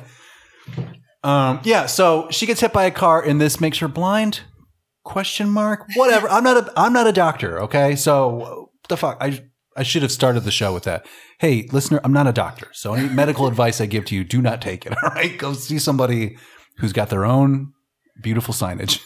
[1.22, 1.86] Um, yeah.
[1.86, 4.40] So she gets hit by a car, and this makes her blind.
[5.04, 5.86] Question mark.
[5.96, 6.28] Whatever.
[6.30, 6.72] I'm not a.
[6.76, 7.60] I'm not a doctor.
[7.62, 7.96] Okay.
[7.96, 9.18] So what the fuck.
[9.20, 9.42] I
[9.76, 11.04] I should have started the show with that.
[11.40, 12.68] Hey, listener, I'm not a doctor.
[12.72, 14.92] So any medical advice I give to you, do not take it.
[15.02, 15.36] All right.
[15.36, 16.36] Go see somebody
[16.78, 17.72] who's got their own
[18.22, 19.00] beautiful signage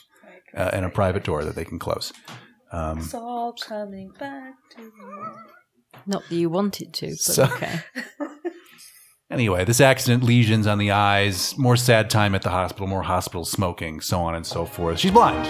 [0.57, 2.13] uh, and a private door that they can close.
[2.73, 4.91] Um, It's all coming back to me.
[6.07, 7.81] Not that you wanted to, but So- okay.
[9.31, 13.45] Anyway, this accident, lesions on the eyes, more sad time at the hospital, more hospital
[13.45, 14.99] smoking, so on and so forth.
[14.99, 15.47] She's blind.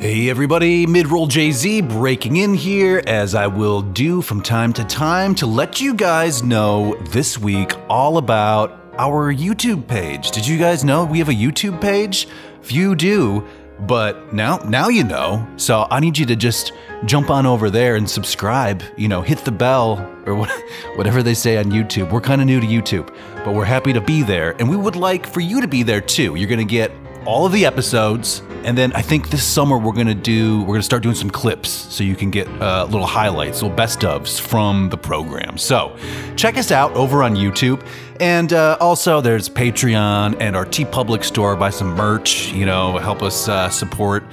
[0.00, 5.34] Hey everybody, Midroll Jay-Z breaking in here as I will do from time to time
[5.36, 10.30] to let you guys know this week all about our YouTube page.
[10.30, 12.28] Did you guys know we have a YouTube page?
[12.60, 13.48] Few do,
[13.86, 15.48] but now now you know.
[15.56, 16.72] So I need you to just
[17.06, 20.50] jump on over there and subscribe, you know, hit the bell or what,
[20.96, 22.12] whatever they say on YouTube.
[22.12, 23.06] We're kind of new to YouTube,
[23.42, 26.02] but we're happy to be there and we would like for you to be there
[26.02, 26.34] too.
[26.34, 26.92] You're to get
[27.24, 30.82] all of the episodes And then I think this summer we're gonna do we're gonna
[30.82, 34.88] start doing some clips so you can get uh, little highlights, little best ofs from
[34.90, 35.58] the program.
[35.58, 35.96] So
[36.36, 37.84] check us out over on YouTube,
[38.20, 41.56] and uh, also there's Patreon and our TeePublic store.
[41.56, 44.24] Buy some merch, you know, help us uh, support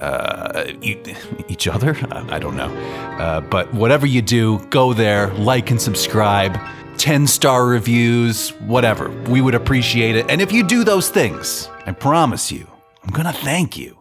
[0.00, 1.96] uh, each other.
[2.10, 2.72] I, I don't know.
[3.18, 6.58] Uh, but whatever you do, go there, like and subscribe,
[6.98, 9.10] 10 star reviews, whatever.
[9.30, 10.30] We would appreciate it.
[10.30, 12.66] And if you do those things, I promise you,
[13.06, 13.98] I'm going to thank you.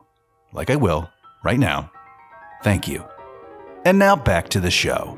[0.52, 1.10] Like I will
[1.44, 1.92] right now.
[2.64, 3.06] Thank you.
[3.86, 5.16] And now back to the show.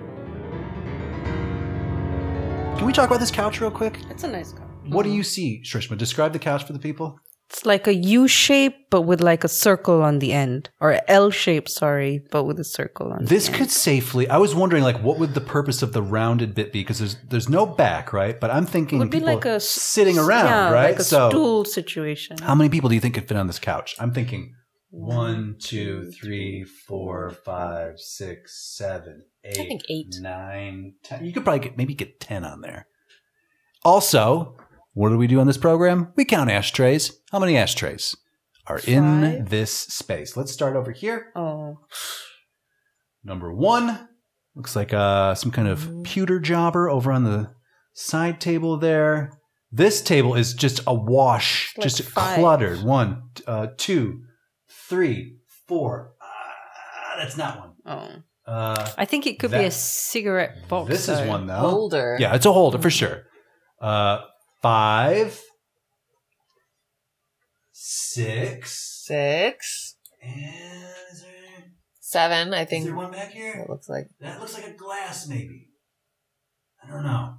[2.76, 4.00] Can we talk about this couch real quick?
[4.10, 4.68] It's a nice couch.
[4.88, 5.98] What do you see, Shrishma?
[5.98, 7.20] Describe the couch for the people.
[7.50, 11.32] It's like a U shape, but with like a circle on the end, or L
[11.32, 11.70] shape.
[11.70, 13.24] Sorry, but with a circle on.
[13.24, 14.30] This the could safely.
[14.30, 16.82] I was wondering, like, what would the purpose of the rounded bit be?
[16.82, 18.38] Because there's there's no back, right?
[18.38, 20.92] But I'm thinking It would be people like a sitting around, yeah, right?
[20.92, 22.38] Like a so, stool situation.
[22.40, 23.96] how many people do you think could fit on this couch?
[23.98, 24.54] I'm thinking
[24.90, 30.16] one, two, three, four, five, six, seven, eight, I think eight.
[30.20, 31.24] nine, ten.
[31.24, 32.88] You could probably get maybe get ten on there.
[33.86, 34.58] Also,
[34.98, 36.12] what do we do on this program?
[36.16, 37.12] We count ashtrays.
[37.32, 38.16] How many ashtrays
[38.66, 40.36] are in this space?
[40.36, 41.32] Let's start over here.
[41.36, 41.78] Oh,
[43.24, 44.08] Number one
[44.56, 47.52] looks like uh, some kind of pewter jobber over on the
[47.94, 49.34] side table there.
[49.72, 52.40] This table is just a wash, Like just five.
[52.40, 52.82] cluttered.
[52.84, 54.22] One, uh, two,
[54.90, 56.14] three, four.
[56.22, 57.74] Ah, that's not one.
[57.86, 58.24] oh.
[58.52, 60.90] Uh, I think it could be a cigarette box.
[60.90, 61.56] this is one though.
[61.60, 62.16] Holder.
[62.18, 63.24] Yeah, it's a holder for sure.
[63.82, 64.20] Uh,
[64.62, 65.42] five,
[67.72, 69.96] six, Six.
[70.22, 70.34] and
[71.12, 71.64] is there,
[72.00, 72.86] Seven, I is think.
[72.86, 73.54] there one back here?
[73.54, 74.10] It looks like.
[74.20, 75.68] That looks like a glass, maybe.
[76.84, 77.36] I don't know.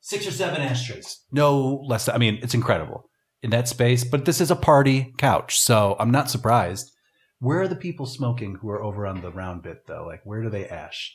[0.00, 1.20] Six or seven ashtrays.
[1.30, 2.08] No less.
[2.08, 3.08] I mean, it's incredible
[3.42, 4.02] in that space.
[4.04, 6.90] But this is a party couch, so I'm not surprised.
[7.38, 10.04] Where are the people smoking who are over on the round bit, though?
[10.06, 11.12] Like, where do they ash?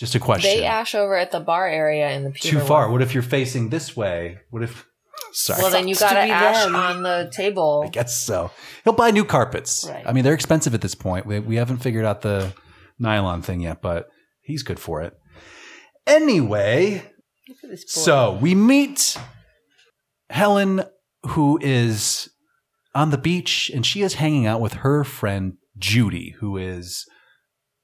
[0.00, 0.50] Just a question.
[0.50, 2.84] They ash over at the bar area in the Too far.
[2.84, 2.92] one.
[2.92, 4.38] What if you're facing this way?
[4.48, 4.86] What if?
[5.32, 5.60] Sorry.
[5.62, 6.74] Well, then you gotta be ash them.
[6.74, 7.82] on the table.
[7.84, 8.50] I guess so.
[8.84, 9.86] He'll buy new carpets.
[9.86, 10.02] Right.
[10.06, 11.26] I mean, they're expensive at this point.
[11.26, 12.52] We, we haven't figured out the
[12.98, 14.08] nylon thing yet, but
[14.40, 15.12] he's good for it.
[16.06, 17.02] Anyway,
[17.46, 18.00] Look at this boy.
[18.00, 19.18] so we meet
[20.30, 20.82] Helen,
[21.26, 22.30] who is
[22.94, 27.04] on the beach, and she is hanging out with her friend Judy, who is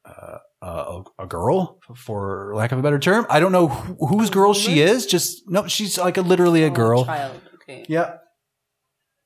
[0.04, 3.26] uh, a, a girl, for lack of a better term.
[3.30, 5.06] I don't know who, whose girl she is.
[5.06, 7.04] Just no, she's like a literally a Oh, girl.
[7.04, 7.40] child.
[7.62, 7.84] Okay.
[7.88, 8.16] Yeah,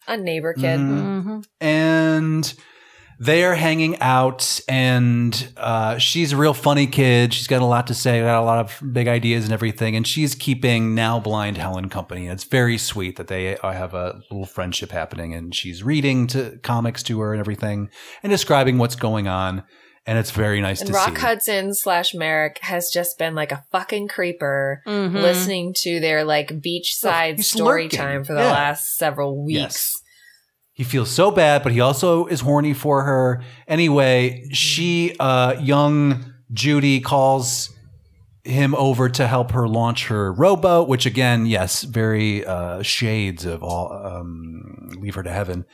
[0.08, 0.80] A neighbor kid.
[0.80, 1.44] Mhm Mhm.
[1.60, 2.54] and
[3.22, 7.86] they are hanging out and uh, she's a real funny kid she's got a lot
[7.88, 11.58] to say got a lot of big ideas and everything and she's keeping now blind
[11.58, 15.54] helen company and it's very sweet that they uh, have a little friendship happening and
[15.54, 17.90] she's reading to comics to her and everything
[18.22, 19.62] and describing what's going on
[20.10, 23.52] and it's very nice And to Rock see Hudson slash Merrick has just been like
[23.52, 25.14] a fucking creeper Mhm.
[25.14, 27.96] listening to their like beachside he's story lurking.
[27.98, 28.50] time for the Yeah.
[28.52, 29.56] last several weeks.
[29.58, 29.92] Yes.
[30.72, 33.42] He feels so bad, but he also is horny for her.
[33.68, 37.70] Anyway, she, uh, young Judy, calls
[38.42, 43.62] him over to help her launch her rowboat, which again, yes, very uh, shades of
[43.62, 43.92] all.
[43.92, 45.66] Um, leave her to heaven.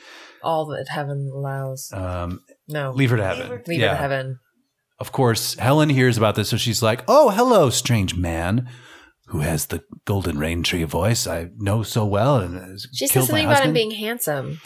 [0.42, 1.90] All that heaven allows.
[1.94, 2.92] Um, No.
[2.92, 3.62] leave her to heaven.
[3.66, 4.38] Leave her to heaven.
[4.98, 8.68] Of course, Helen hears about this, so she's like, "Oh, hello, strange man."
[9.30, 13.12] Who has the golden rain tree voice I know so well and has She says
[13.12, 14.60] killed my something about him being handsome.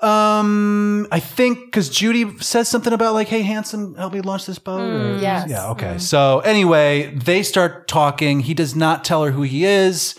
[0.00, 4.58] Um, I think because Judy says something about like, "Hey, handsome, help me launch this
[4.58, 5.48] boat." or- Mm, yes.
[5.48, 5.70] Yeah.
[5.70, 5.94] Okay.
[5.94, 6.00] Mm.
[6.00, 8.40] So anyway, they start talking.
[8.40, 10.16] He does not tell her who he is.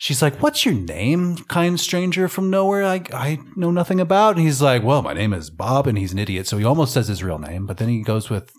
[0.00, 2.84] She's like, "What's your name, kind stranger from nowhere?
[2.84, 6.12] I I know nothing about." And he's like, "Well, my name is Bob," and he's
[6.12, 8.50] an idiot, so he almost says his real name, but then he goes with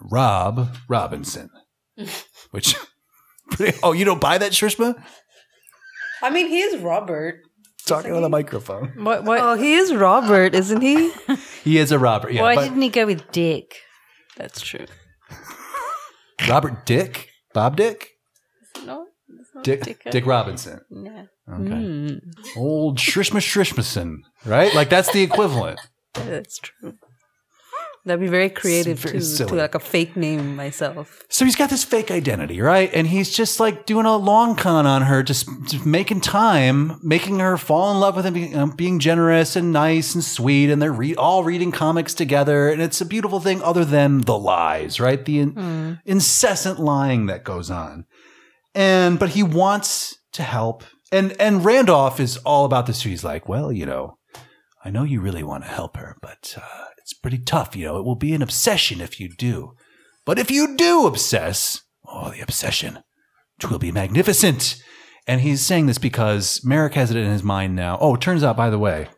[0.00, 1.50] Rob Robinson,
[2.50, 2.74] which.
[3.82, 4.94] Oh, you don't buy that, Shrishma?
[6.22, 7.40] I mean, he is Robert.
[7.86, 8.92] Talking on the microphone.
[9.04, 11.12] What, what, Oh, he is Robert, isn't he?
[11.62, 12.32] He is a Robert.
[12.32, 13.76] Yeah, why but- didn't he go with Dick?
[14.36, 14.86] That's true.
[16.48, 17.28] Robert Dick?
[17.52, 18.08] Bob Dick?
[18.62, 19.06] No, it's not
[19.62, 20.02] Dick, Dick.
[20.10, 20.80] Dick Robinson.
[20.90, 21.26] No.
[21.48, 21.60] Okay.
[21.70, 22.20] Mm,
[22.56, 24.74] Old Shrishma Shrishmason, right?
[24.74, 25.78] Like that's the equivalent.
[26.14, 26.94] that's true.
[28.06, 29.48] That'd be very creative very silly.
[29.48, 31.24] to like a fake name myself.
[31.30, 32.90] So he's got this fake identity, right?
[32.92, 37.38] And he's just like doing a long con on her, just, just making time, making
[37.38, 40.68] her fall in love with him, being, um, being generous and nice and sweet.
[40.68, 42.68] And they're re- all reading comics together.
[42.68, 45.24] And it's a beautiful thing, other than the lies, right?
[45.24, 48.04] The in- incessant lying that goes on.
[48.74, 50.84] And, but he wants to help.
[51.12, 53.02] And, and Randolph is all about this.
[53.02, 54.18] He's like, well, you know,
[54.84, 57.76] I know you really want to help her, but uh, it's pretty tough.
[57.76, 59.74] You know, it will be an obsession if you do.
[60.24, 63.00] But if you do obsess, oh, the obsession,
[63.62, 64.76] it will be magnificent.
[65.26, 67.96] And he's saying this because Merrick has it in his mind now.
[68.00, 69.08] Oh, it turns out, by the way,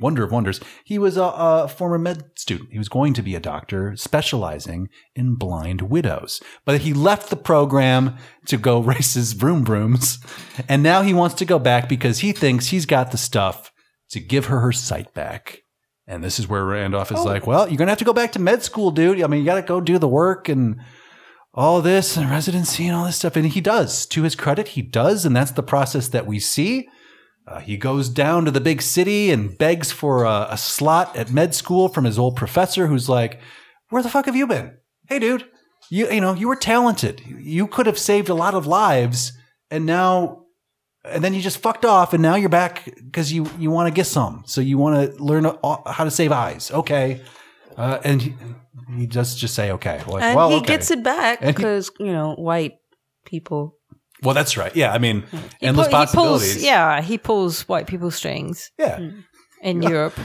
[0.00, 2.70] wonder of wonders, he was a, a former med student.
[2.72, 6.42] He was going to be a doctor specializing in blind widows.
[6.64, 10.18] But he left the program to go race his broom brooms.
[10.68, 13.70] And now he wants to go back because he thinks he's got the stuff
[14.10, 15.62] to give her her sight back.
[16.06, 17.24] And this is where Randolph is oh.
[17.24, 19.22] like, well, you're going to have to go back to med school, dude.
[19.22, 20.80] I mean, you got to go do the work and
[21.54, 23.36] all this and residency and all this stuff.
[23.36, 24.06] And he does.
[24.06, 25.24] To his credit, he does.
[25.24, 26.88] And that's the process that we see.
[27.50, 31.32] Uh, he goes down to the big city and begs for a, a slot at
[31.32, 33.40] med school from his old professor, who's like,
[33.88, 34.76] "Where the fuck have you been?
[35.08, 35.44] Hey, dude,
[35.90, 37.22] you you know you were talented.
[37.26, 39.32] You could have saved a lot of lives,
[39.68, 40.44] and now,
[41.04, 43.94] and then you just fucked off, and now you're back because you you want to
[43.94, 44.44] get some.
[44.46, 46.70] So you want to learn how to save eyes.
[46.70, 47.20] Okay,
[47.76, 48.34] uh, and he,
[48.96, 50.02] he does just say okay.
[50.06, 50.66] Like, And well, he okay.
[50.66, 52.74] gets it back because, you know, white
[53.24, 53.76] people.
[54.22, 54.74] Well, that's right.
[54.76, 55.22] Yeah, I mean,
[55.60, 56.52] He endless pull- he possibilities.
[56.54, 58.98] pulls, yeah, he pulls white people's strings yeah.
[59.62, 60.18] in Europe.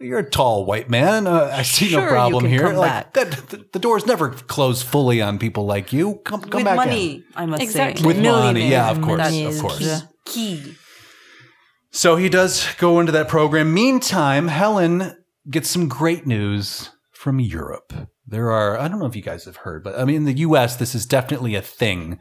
[0.00, 1.26] You're a tall white man.
[1.26, 2.60] Uh, I see Sure, no problem here.
[2.62, 3.12] come like back.
[3.14, 6.20] that, the, the doors never close fully on people like you.
[6.24, 7.24] Come, come With back money, in.
[7.36, 8.02] I must Exactly.
[8.02, 8.06] say.
[8.08, 9.78] With money, yeah, of course, Money of course.
[9.78, 10.74] the- Key.
[11.90, 13.72] So he does go into that program.
[13.72, 15.16] Meantime, Helen
[15.48, 17.92] gets some great news from Europe.
[18.26, 20.38] There are, I don't know if you guys have heard, but I mean, in the
[20.38, 22.18] US, this is definitely a thing.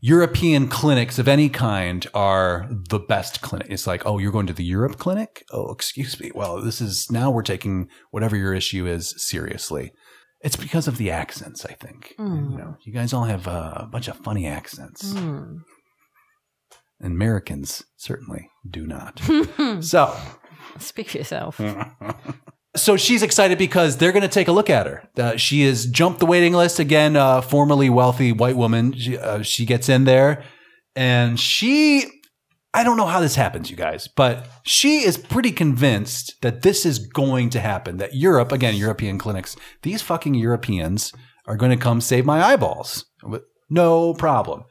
[0.00, 3.68] European clinics of any kind are the best clinic.
[3.70, 5.44] It's like, oh, you're going to the Europe clinic?
[5.50, 6.30] Oh, excuse me.
[6.34, 9.92] Well, this is now we're taking whatever your issue is seriously.
[10.40, 12.14] It's because of the accents, I think.
[12.18, 12.52] Mm.
[12.52, 15.12] You know, you guys all have uh, a bunch of funny accents.
[15.12, 15.62] And
[17.00, 19.20] Americans certainly do not.
[19.80, 20.16] so,
[20.78, 21.60] Speak for yourself.
[22.78, 25.08] so she's excited because they're going to take a look at her.
[25.16, 27.16] Uh, she has jumped the waiting list again.
[27.16, 28.92] Uh, formerly wealthy white woman.
[28.94, 30.44] She, uh, she gets in there,
[30.96, 32.06] and she.
[32.74, 36.84] I don't know how this happens, you guys, but she is pretty convinced that this
[36.84, 37.96] is going to happen.
[37.96, 41.12] That Europe, again, European clinics, these fucking Europeans
[41.46, 43.06] are going to come save my eyeballs.
[43.70, 44.64] No problem.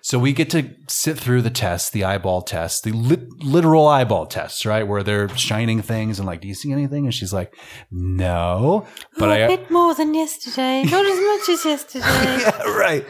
[0.00, 4.26] So we get to sit through the tests, the eyeball tests, the lit- literal eyeball
[4.26, 4.86] tests, right?
[4.86, 7.04] Where they're shining things and like, do you see anything?
[7.04, 7.56] And she's like,
[7.90, 8.86] no.
[9.18, 10.82] But oh, I, a bit more than yesterday.
[10.84, 12.04] Not as much as yesterday.
[12.40, 13.06] yeah, right.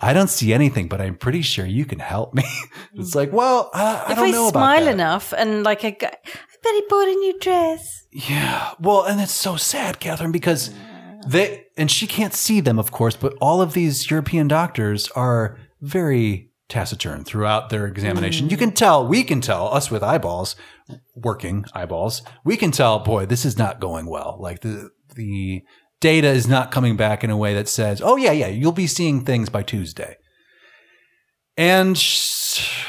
[0.00, 2.44] I don't see anything, but I'm pretty sure you can help me.
[2.94, 5.62] it's like, well, uh, I if don't I know about If I smile enough and
[5.62, 8.06] like a guy, I bet he bought a new dress.
[8.10, 8.72] Yeah.
[8.80, 10.70] Well, and it's so sad, Katherine, because
[11.26, 15.58] they and she can't see them, of course, but all of these European doctors are
[15.84, 18.48] very taciturn throughout their examination.
[18.48, 18.60] You mm.
[18.60, 20.56] can tell, we can tell, us with eyeballs,
[21.14, 24.38] working eyeballs, we can tell, boy, this is not going well.
[24.40, 25.62] Like the the
[26.00, 28.86] data is not coming back in a way that says, oh yeah, yeah, you'll be
[28.86, 30.16] seeing things by Tuesday.
[31.56, 32.84] And sh-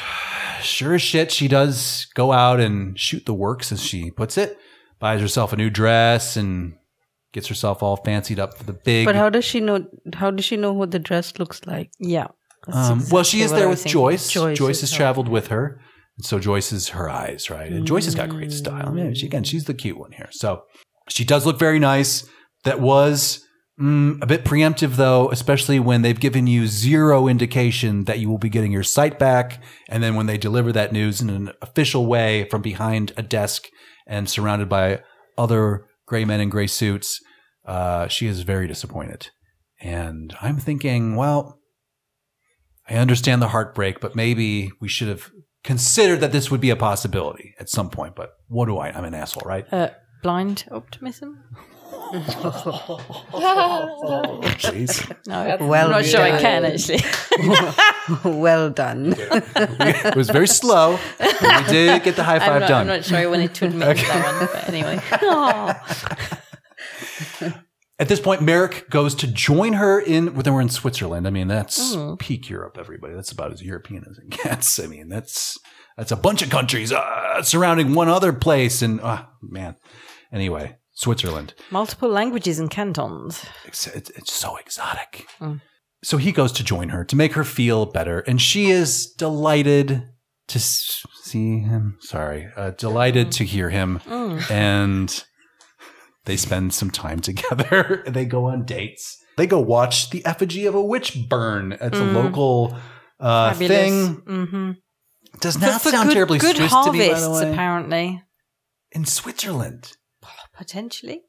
[0.60, 4.58] sure as shit, she does go out and shoot the works, as she puts it.
[4.98, 6.74] Buys herself a new dress and
[7.32, 9.06] gets herself all fancied up for the big.
[9.06, 9.86] But how does she know?
[10.14, 11.90] How does she know what the dress looks like?
[11.98, 12.28] Yeah.
[12.72, 13.84] Um, well, she is there with.
[13.84, 14.30] Joyce.
[14.30, 15.80] Joyce Joyce, has traveled with her.
[16.16, 17.70] And so Joyce is her eyes, right?
[17.70, 18.88] And Joyce has got great style.
[18.88, 20.28] I mean, she, again, she's the cute one here.
[20.32, 20.62] So
[21.08, 22.26] she does look very nice.
[22.64, 23.44] That was
[23.80, 28.38] mm, a bit preemptive, though, especially when they've given you zero indication that you will
[28.38, 29.62] be getting your sight back.
[29.88, 33.68] And then when they deliver that news in an official way from behind a desk
[34.06, 35.02] and surrounded by
[35.36, 37.20] other gray men in gray suits,
[37.66, 39.28] uh, she is very disappointed.
[39.80, 41.60] And I'm thinking, well,
[42.88, 45.30] I understand the heartbreak, but maybe we should have
[45.64, 48.14] considered that this would be a possibility at some point.
[48.14, 48.90] But what do I?
[48.90, 49.66] I'm an asshole, right?
[49.72, 49.90] Uh,
[50.22, 51.42] blind optimism?
[54.58, 55.12] Jeez.
[55.26, 57.00] No, Well I'm not sure I can actually.
[58.38, 59.14] well done.
[59.18, 62.80] it was very slow, but we did get the high I'm five not, done.
[62.82, 65.00] I'm not sure I wanted to admit that one, but anyway.
[67.98, 70.34] At this point, Merrick goes to join her in.
[70.34, 71.26] Well, then we're in Switzerland.
[71.26, 72.18] I mean, that's Mm.
[72.18, 72.76] peak Europe.
[72.78, 74.78] Everybody, that's about as European as it gets.
[74.78, 75.58] I mean, that's
[75.96, 79.76] that's a bunch of countries uh, surrounding one other place, and ah, man.
[80.30, 81.54] Anyway, Switzerland.
[81.70, 83.44] Multiple languages and cantons.
[83.64, 85.26] It's, it's, it's so exotic.
[85.40, 85.62] Mm.
[86.02, 90.02] So he goes to join her to make her feel better, and she is delighted
[90.48, 91.96] to see him.
[92.00, 94.50] Sorry, uh, delighted to hear him, Mm.
[94.50, 95.24] and
[96.26, 98.04] they spend some time together.
[98.06, 99.16] they go on dates.
[99.36, 101.72] They go watch the effigy of a witch burn.
[101.72, 102.14] It's a Mm.
[102.14, 102.76] local
[103.20, 104.16] uh, thing.
[104.22, 104.70] Mm-hmm.
[105.40, 107.52] Does not sound good, terribly good Swiss harvests, to me, by the way.
[107.52, 108.22] apparently.
[108.92, 109.92] in Switzerland.
[110.54, 111.20] Potentially.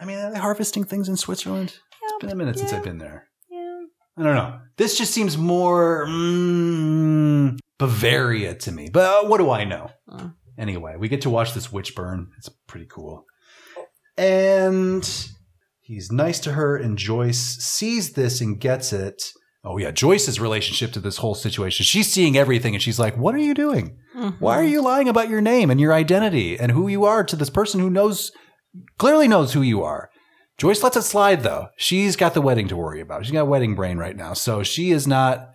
[0.00, 1.76] I mean, are they harvesting things in Switzerland?
[2.02, 2.72] It's been a minute since.
[2.72, 3.28] I've been there.
[3.50, 3.80] Yeah.
[4.16, 4.58] I don't know.
[4.78, 8.88] This just seems more mm, Bavaria to me.
[8.90, 9.90] But uh, what do I know?
[10.08, 10.34] Mm.
[10.58, 12.30] Anyway, we get to watch this witch burn.
[12.38, 13.24] It's pretty cool.
[14.16, 15.28] And
[15.80, 19.22] he's nice to her, and Joyce sees this and gets it.
[19.64, 19.92] Oh, yeah.
[19.92, 21.84] Joyce's relationship to this whole situation.
[21.84, 23.96] She's seeing everything, and she's like, What are you doing?
[24.38, 27.36] Why are you lying about your name and your identity and who you are to
[27.36, 28.30] this person who knows,
[28.98, 30.10] clearly knows who you are?
[30.58, 31.68] Joyce lets it slide though.
[31.76, 33.24] She's got the wedding to worry about.
[33.24, 34.34] She's got wedding brain right now.
[34.34, 35.48] So she is not,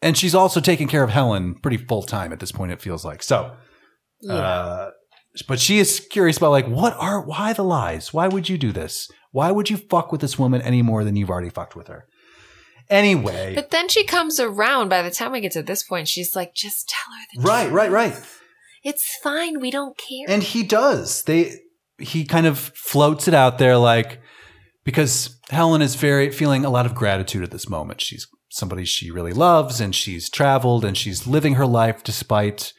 [0.00, 3.04] and she's also taking care of Helen pretty full time at this point, it feels
[3.04, 3.22] like.
[3.22, 3.54] So,
[4.28, 4.90] uh,
[5.48, 8.12] but she is curious about like, what are, why the lies?
[8.12, 9.10] Why would you do this?
[9.30, 12.06] Why would you fuck with this woman any more than you've already fucked with her?
[12.90, 13.54] Anyway.
[13.54, 14.90] But then she comes around.
[14.90, 17.62] By the time we get to this point, she's like, just tell her the right,
[17.64, 17.74] truth.
[17.74, 18.26] right, right.
[18.84, 19.60] It's fine.
[19.60, 20.26] We don't care.
[20.28, 21.22] And he does.
[21.22, 21.54] They
[21.98, 24.20] he kind of floats it out there like
[24.84, 28.00] because Helen is very feeling a lot of gratitude at this moment.
[28.00, 32.72] She's somebody she really loves and she's traveled and she's living her life despite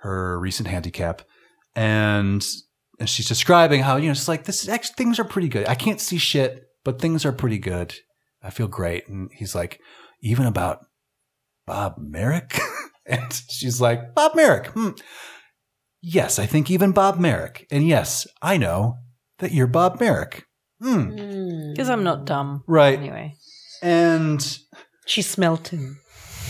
[0.00, 1.22] her recent handicap.
[1.76, 2.44] And
[3.00, 5.68] and she's describing how, you know, it's like this ex- things are pretty good.
[5.68, 7.94] I can't see shit, but things are pretty good.
[8.42, 9.08] I feel great.
[9.08, 9.80] And he's like,
[10.22, 10.86] even about
[11.66, 12.58] Bob Merrick?
[13.06, 14.68] and she's like, Bob Merrick.
[14.68, 14.90] Hmm.
[16.02, 17.66] Yes, I think even Bob Merrick.
[17.70, 18.98] And yes, I know
[19.38, 20.44] that you're Bob Merrick.
[20.80, 21.70] Hmm.
[21.70, 22.62] Because I'm not dumb.
[22.66, 22.98] Right.
[22.98, 23.34] Anyway.
[23.82, 24.58] And
[25.06, 26.00] She smelt him.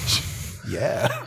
[0.68, 1.26] yeah.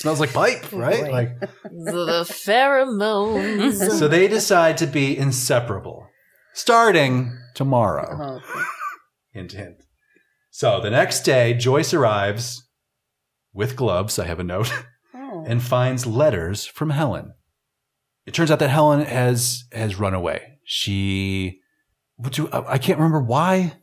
[0.00, 1.04] Smells like pipe, oh, right?
[1.04, 1.10] boy.
[1.12, 3.98] Like the pheromones.
[3.98, 6.06] so they decide to be inseparable.
[6.54, 8.40] Starting tomorrow.
[8.42, 8.64] Oh,
[9.32, 9.82] Hint hint.
[10.50, 12.66] So the next day, Joyce arrives
[13.52, 14.72] with gloves, I have a note,
[15.14, 15.44] Oh.
[15.46, 17.34] and finds letters from Helen.
[18.24, 20.60] It turns out that Helen has has run away.
[20.64, 21.60] She
[22.16, 23.74] what do I can't remember why.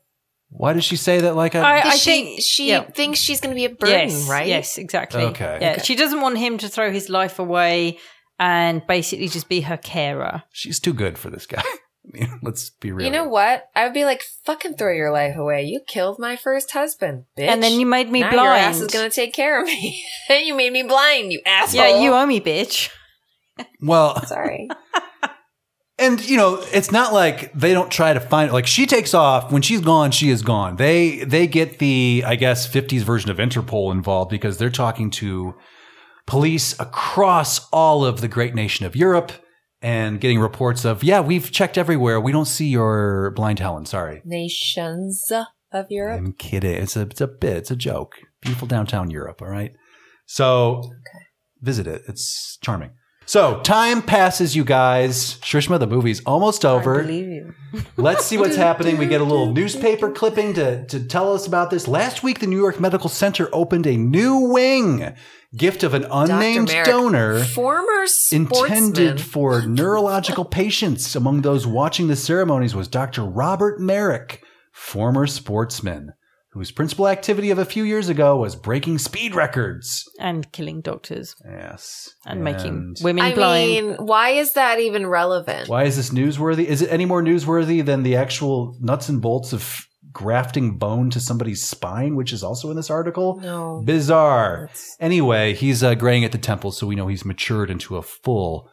[0.50, 2.82] Why does she say that like a I- Because she think- she yeah.
[2.84, 4.48] thinks she's going to be a burden, yes, right?
[4.48, 5.24] Yes, exactly.
[5.24, 5.58] Okay.
[5.62, 5.82] Yeah, Okay.
[5.84, 7.98] she doesn't want him to throw his life away
[8.39, 10.43] and basically just be her carer.
[10.52, 11.64] she's too good for this guy.
[12.08, 13.06] I mean, let's be real.
[13.06, 13.66] You know what?
[13.76, 15.64] I would be like, fucking throw your life away.
[15.64, 17.50] You killed my first husband, bitch.
[17.50, 18.45] And then you made me now blind.
[18.45, 20.06] your ass is going to take care of me.
[20.30, 21.82] you made me blind, you asshole.
[21.82, 22.89] yeah, you owe me, bitch.
[23.82, 24.70] Well, Sorry.
[26.00, 29.52] and you know, it's not like they don't try to find like she takes off
[29.52, 30.76] when she's gone, she is gone.
[30.76, 35.56] They they get the I guess 50s version of Interpol involved because they're talking to
[36.26, 39.32] police across all of the great nation of Europe
[39.82, 42.20] and getting reports of, yeah, we've checked everywhere.
[42.20, 43.86] We don't see your blind Helen.
[43.86, 44.22] Sorry.
[44.26, 45.32] Nations
[45.72, 46.20] of Europe.
[46.20, 46.76] I'm kidding.
[46.76, 47.58] It's a it's a bit.
[47.58, 48.16] It's a joke.
[48.41, 49.41] Beautiful downtown Europe.
[49.41, 49.74] All right.
[50.26, 51.26] So okay.
[51.62, 52.04] visit it.
[52.08, 52.91] It's charming.
[53.28, 55.36] So time passes, you guys.
[55.42, 57.02] Shrishma, the movie's almost I over.
[57.02, 57.54] believe you.
[57.98, 58.98] Let's see what's happening.
[58.98, 61.90] We get a little newspaper clipping to, to tell us about this.
[61.90, 65.14] Last week, the New York Medical Center opened a new wing,
[65.58, 68.72] gift of an unnamed Merrick, donor Former sportsman.
[68.78, 71.14] intended for neurological patients.
[71.14, 73.26] Among those watching the ceremonies was Dr.
[73.26, 76.14] Robert Merrick, former sportsman,
[76.58, 80.03] whose principal activity of a few years ago was breaking speed records.
[80.20, 82.10] And killing doctors Yes.
[82.26, 83.70] and, making women I blind.
[83.88, 85.70] mean, why is that even relevant?
[85.70, 86.66] Why is this newsworthy?
[86.66, 91.20] Is it any more newsworthy than the actual nuts and bolts of grafting bone to
[91.20, 93.39] somebody's spine, which is also in this article?
[93.41, 93.84] No.
[93.86, 94.62] Bizarre.
[94.62, 98.01] That's- Anyway, he's uh, graying at the temples, so we know he's matured into a
[98.01, 98.70] full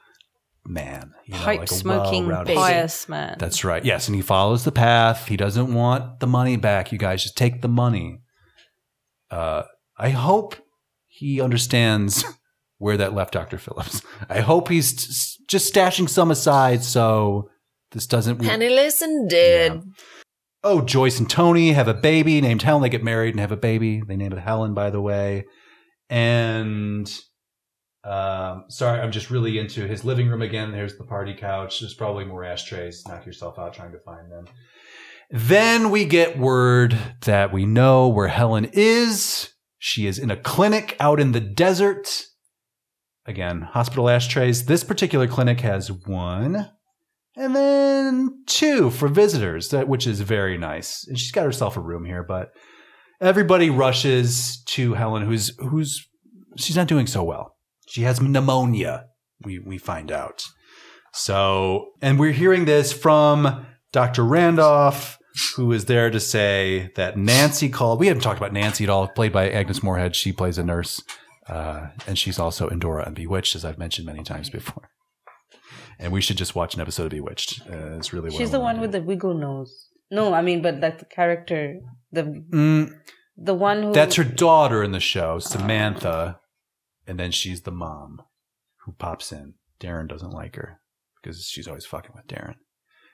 [0.66, 1.12] man.
[1.26, 3.36] You know, Pipe like smoking, well-rounded- pious man.
[3.38, 3.84] That's right.
[3.84, 5.28] Yes, and he follows the path.
[5.28, 6.92] He doesn't want the money back.
[6.92, 8.20] You guys just take the money.
[9.30, 9.62] Uh,
[9.98, 10.56] I hope
[11.06, 12.24] he understands
[12.78, 13.58] where that left Dr.
[13.58, 14.02] Phillips.
[14.28, 17.48] I hope he's t- s- just stashing some aside so
[17.92, 18.38] this doesn't.
[18.40, 19.82] Penniless and dead.
[20.62, 22.82] Oh, Joyce and Tony have a baby named Helen.
[22.82, 24.02] They get married and have a baby.
[24.06, 25.44] They name it Helen, by the way.
[26.08, 27.10] And
[28.04, 30.72] um, sorry, I'm just really into his living room again.
[30.72, 31.80] There's the party couch.
[31.80, 33.02] There's probably more ashtrays.
[33.08, 34.46] Knock yourself out trying to find them.
[35.30, 39.54] Then we get word that we know where Helen is.
[39.78, 42.26] She is in a clinic out in the desert.
[43.26, 44.66] Again, hospital ashtrays.
[44.66, 46.70] This particular clinic has one
[47.36, 51.06] and then two for visitors, which is very nice.
[51.06, 52.50] And she's got herself a room here, but
[53.20, 56.06] everybody rushes to Helen, who's who's
[56.56, 57.53] she's not doing so well.
[57.86, 59.06] She has pneumonia.
[59.44, 60.42] We we find out.
[61.12, 64.24] So, and we're hearing this from Dr.
[64.24, 65.16] Randolph,
[65.56, 68.00] who is there to say that Nancy called.
[68.00, 70.16] We haven't talked about Nancy at all, played by Agnes Moorehead.
[70.16, 71.00] She plays a nurse,
[71.48, 74.88] uh, and she's also in Dora and Bewitched, as I've mentioned many times before.
[76.00, 77.60] and we should just watch an episode of Bewitched.
[77.70, 79.72] Uh, it's really She's the one with the wiggle nose.
[80.10, 81.76] No, I mean, but that the character,
[82.10, 82.22] the
[82.52, 82.90] Mm,
[83.36, 86.38] the one who that's her daughter in the show, Samantha,
[87.06, 88.22] and then she's the mom
[88.84, 89.54] who pops in.
[89.80, 90.80] Darrin doesn't like her
[91.22, 92.56] because she's always fucking with Darrin.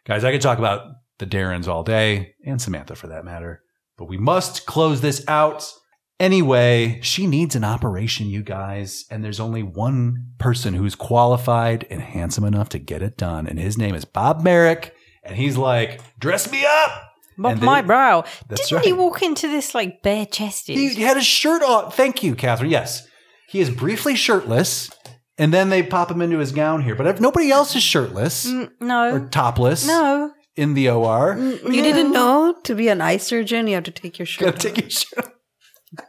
[0.06, 0.86] Guys, I could talk about
[1.18, 3.62] the Darrins all day and Samantha for that matter,
[3.96, 5.70] but we must close this out.
[6.18, 12.02] Anyway, she needs an operation, you guys, and there's only one person who's qualified and
[12.02, 16.00] handsome enough to get it done, and his name is Bob Merrick, and he's like,
[16.18, 17.06] "Dress me up."
[17.42, 18.24] And my brow.
[18.48, 20.76] Didn't he walk into this like bare chested?
[20.76, 21.90] He had his shirt on.
[21.90, 22.70] Thank you, Katherine.
[22.70, 23.06] Yes.
[23.50, 24.90] He is briefly shirtless,
[25.38, 26.94] and then they pop him into his gown here.
[26.94, 30.30] But if nobody else is shirtless Mm, or topless no.
[30.56, 34.18] in the OR, you didn't know to be an eye surgeon, you have to take
[34.18, 34.60] your gotta shirt.
[34.60, 35.32] take your shirt.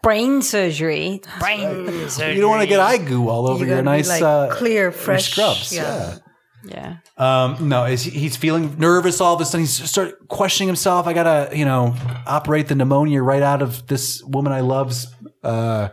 [0.04, 1.22] Brain surgery.
[1.39, 2.36] Brain surgery.
[2.36, 4.22] You don't want to get eye goo all over You your gotta be, nice like,
[4.22, 5.74] uh, clear, your fresh scrubs.
[5.74, 6.18] Yeah.
[6.64, 6.98] Yeah.
[7.18, 7.46] Yeah.
[7.46, 9.62] Um, no, is he- he's feeling nervous all of a sudden.
[9.62, 11.08] He's start questioning himself.
[11.08, 11.96] I gotta, you know,
[12.28, 15.08] operate the pneumonia right out of this woman I love's
[15.44, 15.89] uh,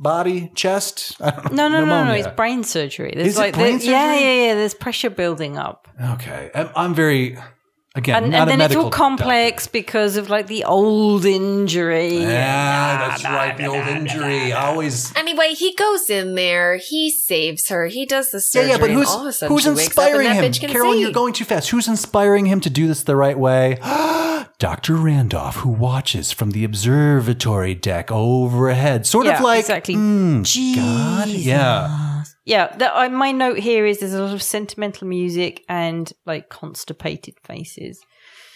[0.00, 1.20] body, chest.
[1.20, 1.30] Know.
[1.52, 2.12] No, no, no, no.
[2.12, 3.12] It's brain surgery.
[3.14, 4.54] There's Is it like brain there- yeah, yeah, yeah.
[4.54, 7.36] There's pressure building up, Okay, I'm, I'm very
[7.94, 12.18] again and, not and a then it's all complex because of like the old injury.
[12.18, 13.56] Yeah, that's right.
[13.56, 15.14] The old injury always.
[15.16, 18.80] Anyway, he goes in there, he saves her, he does the Yeah, surgery, yeah, yeah
[18.80, 20.44] but who's all of a sudden who's she wakes up and inspiring him?
[20.44, 21.00] bitch Carolyn, see.
[21.02, 21.70] you're going too fast.
[21.70, 23.78] Who's inspiring him to do this the right way?
[24.58, 24.94] Dr.
[24.96, 29.94] Randolph, who watches from the observatory deck overhead, sort of like exactly.
[29.94, 32.24] mm, God, yeah.
[32.50, 36.48] Yeah, the, uh, my note here is there's a lot of sentimental music and like
[36.48, 38.00] constipated faces.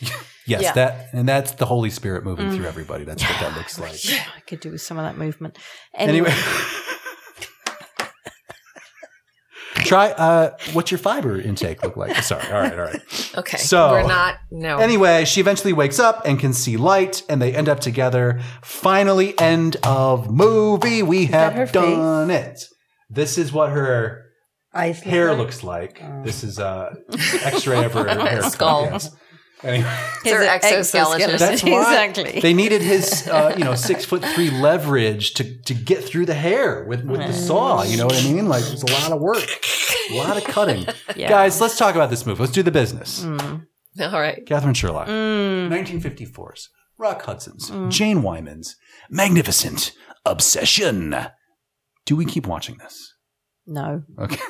[0.47, 0.72] Yes, Yeah.
[0.72, 2.57] that and that's the Holy Spirit moving Mm.
[2.57, 3.05] through everybody.
[3.05, 4.05] That's what that looks like.
[4.05, 5.57] Yeah, I could do with some of that movement.
[5.95, 6.28] Anyway.
[6.28, 6.32] Anyway,
[9.76, 12.14] Try uh what's your fiber intake look like?
[12.22, 12.47] Sorry.
[12.53, 13.01] All right, all right.
[13.38, 13.57] Okay.
[13.57, 14.78] So- we're not no.
[14.78, 18.40] Anyway, she eventually wakes up and can see light, and they end up together.
[18.62, 21.03] Finally, end of movie.
[21.03, 22.64] We have her done it.
[23.11, 24.23] This is what her
[24.73, 26.03] Eyes hair like- looks like.
[26.25, 26.95] This is uh
[27.45, 28.43] X-ray of her hair.
[28.43, 28.85] Skull.
[28.91, 29.11] Yes.
[29.63, 29.89] Anyway,
[30.25, 31.39] His exoskeleton.
[31.39, 32.41] that's why exactly.
[32.41, 36.35] they needed his uh, you know six foot three leverage to to get through the
[36.35, 37.83] hair with with the saw.
[37.83, 38.47] You know what I mean?
[38.49, 39.49] Like it was a lot of work,
[40.11, 40.85] a lot of cutting.
[41.17, 41.29] Yeah.
[41.29, 42.41] Guys, let's talk about this movie.
[42.41, 43.25] Let's do the business.
[43.25, 43.41] All
[44.21, 44.45] right.
[44.45, 45.07] Katherine Sherlock.
[45.09, 45.69] Mm.
[45.71, 48.75] 1954's Rock Hudson's, Jane Wyman's
[49.09, 49.93] Magnificent
[50.27, 51.15] Obsession.
[52.07, 53.15] Do we keep watching this?
[53.67, 54.41] no, Okay.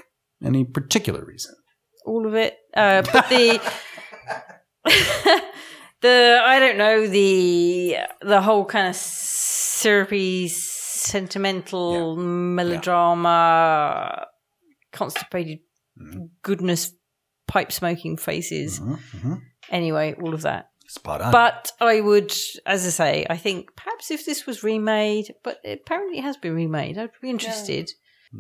[0.45, 1.55] Any particular reason?
[2.07, 2.59] all of it.
[2.77, 3.59] Uh, but the
[6.01, 14.27] the I don't know the the whole kind of syrupy, sentimental melodrama,
[14.93, 15.61] constipated
[16.01, 16.31] Mhm.
[16.43, 16.93] goodness,
[17.47, 18.81] pipe smoking faces.
[18.81, 19.41] Mhm, mhm.
[19.71, 20.71] Anyway, all of that.
[20.95, 21.33] Spot on.
[21.33, 22.31] But I would,
[22.67, 26.55] as I say, I think perhaps if this was remade, but apparently it has been
[26.55, 27.91] remade, I'd be interested.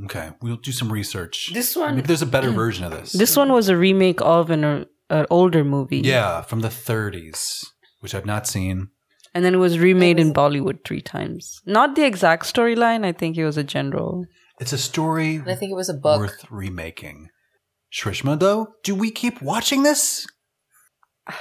[0.04, 1.50] okay, we'll do some research.
[1.52, 3.10] This one- Maybe there's a better version of this.
[3.12, 5.98] This one was a remake of an uh, an older movie.
[6.14, 7.64] yeah, from the 30s,
[8.00, 8.88] which I've not seen.
[9.34, 11.60] And then it was remade in Bollywood three times.
[11.66, 13.04] Not the exact storyline.
[13.04, 14.24] I think it was a general.
[14.60, 16.18] It's a story And I think it was a book.
[16.20, 17.28] worth remaking.
[17.92, 20.26] Shrishma, though, do we keep watching this?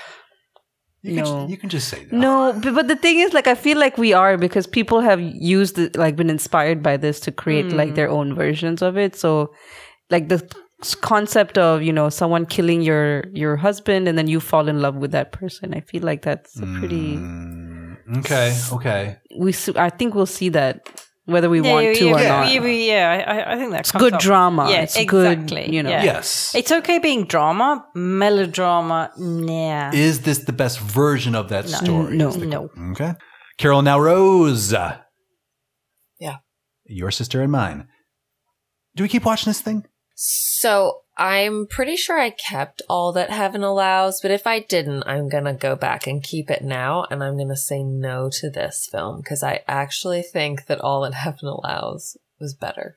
[1.04, 2.14] You can, you can just say that.
[2.14, 5.20] No, but, but the thing is, like, I feel like we are because people have
[5.20, 9.16] used it, like, been inspired by this to create like their own versions of it.
[9.16, 9.54] So,
[10.10, 10.42] like the
[11.02, 14.96] concept of you know someone killing your your husband and then you fall in love
[14.96, 15.74] with that person.
[15.74, 17.18] I feel like that's a pretty.
[17.18, 19.18] Mm, okay, okay.
[19.38, 22.52] We i think we'll see that whether we want yeah, to yeah, or yeah, not.
[22.54, 24.70] yeah, yeah, I, I think that's It's good drama.
[24.70, 25.74] Yeah, It's good, exactly.
[25.76, 25.90] you know.
[25.90, 26.04] yeah.
[26.04, 26.54] Yes.
[26.56, 29.92] It's okay being drama, melodrama, nah.
[29.94, 32.18] Is this the best version of that story?
[32.18, 32.32] No.
[32.32, 32.70] The- No.
[32.92, 33.14] Okay.
[33.58, 34.74] Carolyn Naoroz.
[36.20, 36.38] Yeah.
[36.86, 37.88] Your sister and mine.
[38.96, 39.86] Do we keep watching this thing?
[40.16, 45.30] So I'm pretty sure I kept all that heaven allows, but if I didn't, I'm
[45.30, 49.18] gonna go back and keep it now, and I'm gonna say no to this film
[49.18, 52.96] because I actually think that all that heaven allows was better.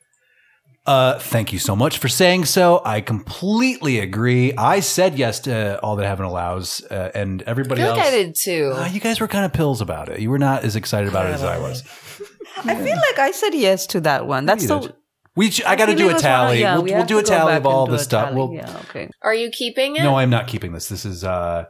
[0.87, 2.81] Uh, thank you so much for saying so.
[2.85, 4.53] I completely agree.
[4.57, 7.97] I said yes to all that heaven allows, uh, and I everybody feel else.
[7.99, 8.71] like I did too.
[8.73, 10.21] Uh, you guys were kind of pills about it.
[10.21, 11.83] You were not as excited about it as I was.
[12.63, 14.45] I feel like I said yes to that one.
[14.45, 14.79] That's You the.
[14.79, 14.93] did.
[15.37, 16.59] We, ch- I got to do a tally.
[16.61, 18.33] yeah, we'll we we'll do a tally of all the stuff.
[18.33, 19.09] We'll, yeah, okay.
[19.21, 20.03] Are you keeping it?
[20.03, 20.89] No, I'm not keeping this.
[20.89, 21.65] This is uh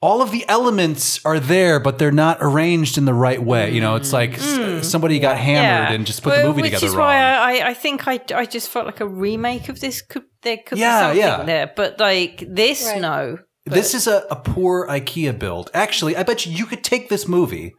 [0.00, 3.72] all of the elements are there, but they're not arranged in the right way.
[3.72, 6.84] You know, it's like s- somebody got hammered and just put the movie which together
[6.84, 7.06] Which is wrong.
[7.06, 7.16] why
[7.62, 10.76] I, I think I, I just felt like a remake of this could there could
[10.76, 11.44] Yeah, be something yeah.
[11.46, 13.00] there, but like this, Right.
[13.00, 13.38] no.
[13.64, 15.70] This is a, a poor IKEA build.
[15.72, 17.72] Actually, I bet you you could take this movie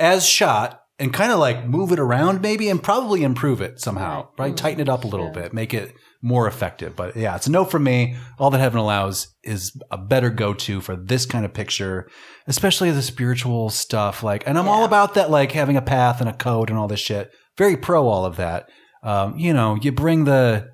[0.00, 4.28] as shot and kind of like move it around maybe and probably improve it somehow,
[4.38, 4.56] right?
[4.56, 5.92] Tighten it up a little bit, make it
[6.22, 6.94] more effective.
[6.94, 8.16] But yeah, it's a no from me.
[8.38, 12.08] All that heaven allows is a better go to for this kind of picture,
[12.46, 14.22] especially the spiritual stuff.
[14.22, 16.86] Like, and I'm all about that, like having a path and a code and all
[16.86, 17.32] this shit.
[17.58, 18.68] Very pro all of that.
[19.02, 20.68] Um, you know, you bring the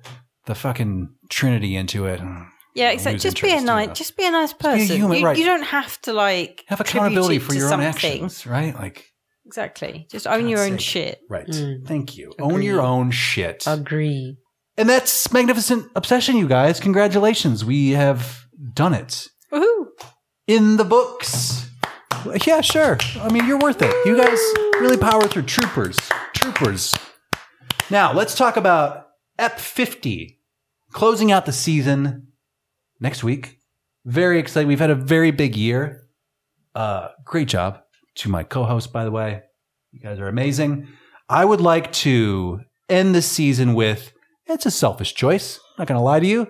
[0.45, 2.21] the fucking Trinity into it.
[2.75, 3.19] Yeah, exactly.
[3.19, 4.95] Just be a nice, just be a nice be a person.
[4.95, 5.37] human, you, right.
[5.37, 7.87] you don't have to like Have accountability for to your own something.
[7.87, 8.75] actions, right?
[8.75, 9.08] Like,
[9.49, 10.05] Exactly.
[10.11, 10.79] Just own your own sake.
[10.79, 11.21] shit.
[11.27, 11.47] right.
[11.47, 11.83] Mm.
[11.87, 12.31] Thank you.
[12.39, 13.63] Own your own shit.
[13.65, 14.37] Agree.
[14.77, 16.79] And that's Magnificent Obsession, you guys.
[16.79, 17.65] Congratulations.
[17.65, 18.45] We have
[18.75, 19.27] done it.
[19.51, 19.87] Woohoo!
[20.45, 21.67] In the books.
[22.45, 22.99] Yeah, sure.
[23.19, 23.95] I mean, you're worth it.
[24.05, 24.37] You guys
[24.79, 25.43] really power through.
[25.43, 25.97] Troopers.
[26.35, 26.95] Troopers.
[27.89, 29.07] Now, let's talk about
[29.39, 30.39] EP 50.
[30.91, 32.27] Closing out the season
[32.99, 33.57] next week.
[34.05, 34.67] Very excited.
[34.67, 36.07] We've had a very big year.
[36.75, 37.81] Uh, great job
[38.19, 39.41] to my co host, by the way.
[39.91, 40.87] You guys are amazing.
[41.27, 44.11] I would like to end the season with
[44.47, 45.57] it's a selfish choice.
[45.57, 46.47] I'm Not going to lie to you,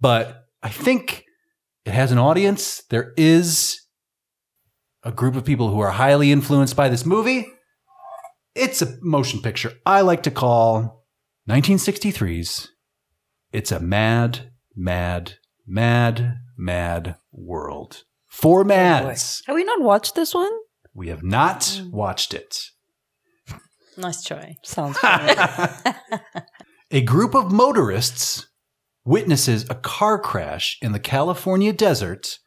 [0.00, 1.24] but I think
[1.84, 2.82] it has an audience.
[2.90, 3.80] There is
[5.04, 7.46] a group of people who are highly influenced by this movie.
[8.54, 11.04] It's a motion picture I like to call
[11.48, 12.70] 1963's
[13.52, 15.34] It's a Mad, Mad,
[15.66, 18.02] Mad, Mad World.
[18.26, 19.42] Four oh, mads.
[19.46, 20.50] Have we not watched this one?
[20.96, 21.90] We have not mm.
[21.90, 22.70] watched it.
[23.98, 24.56] Nice try.
[24.64, 24.96] Sounds
[26.90, 28.46] A group of motorists
[29.04, 32.38] witnesses a car crash in the California desert,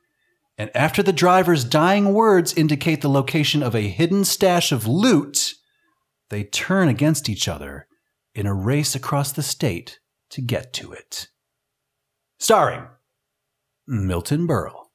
[0.57, 5.53] and after the driver's dying words indicate the location of a hidden stash of loot,
[6.29, 7.87] they turn against each other
[8.33, 9.99] in a race across the state
[10.31, 11.27] to get to it.
[12.39, 12.87] Starring
[13.87, 14.87] Milton Berle,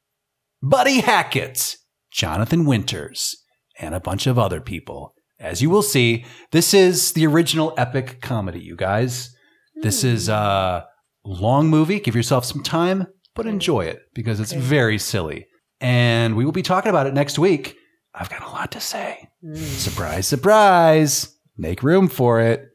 [0.61, 1.77] Buddy Hackett,
[2.11, 3.44] Jonathan Winters,
[3.79, 5.15] and a bunch of other people.
[5.41, 9.35] As you will see, this is the original epic comedy, you guys.
[9.77, 10.09] This hmm.
[10.09, 10.87] is a
[11.25, 12.01] long movie.
[12.01, 15.47] Give yourself some time, but enjoy it because it's very silly.
[15.81, 17.77] And we will be talking about it next week.
[18.15, 19.29] I've got a lot to say.
[19.43, 19.55] Hmm.
[19.55, 21.37] Surprise, surprise.
[21.57, 22.69] Make room for it.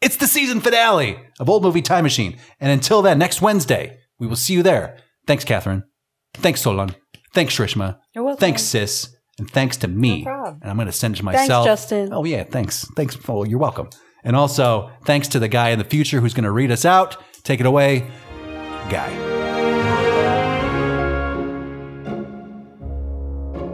[0.00, 2.38] It's the season finale of Old Movie Time Machine.
[2.58, 4.98] And until then, next Wednesday, we will see you there.
[5.26, 5.84] Thanks, Katherine.
[6.34, 6.94] Thanks, Solon.
[7.34, 7.98] Thanks, Shrishma.
[8.14, 8.40] You're welcome.
[8.40, 9.14] Thanks, Sis.
[9.40, 10.22] And thanks to me.
[10.22, 10.58] problem.
[10.60, 11.40] and I'm going to send it to myself.
[11.40, 11.66] Thanks, myself.
[11.66, 12.12] Justin.
[12.12, 12.44] Oh, yeah.
[12.44, 12.86] Thanks.
[12.94, 13.16] Thanks.
[13.26, 13.88] Oh, you're welcome.
[14.22, 17.16] And also, thanks to the guy in the future who's going to read us out.
[17.42, 18.06] Take it away,
[18.90, 19.08] Guy.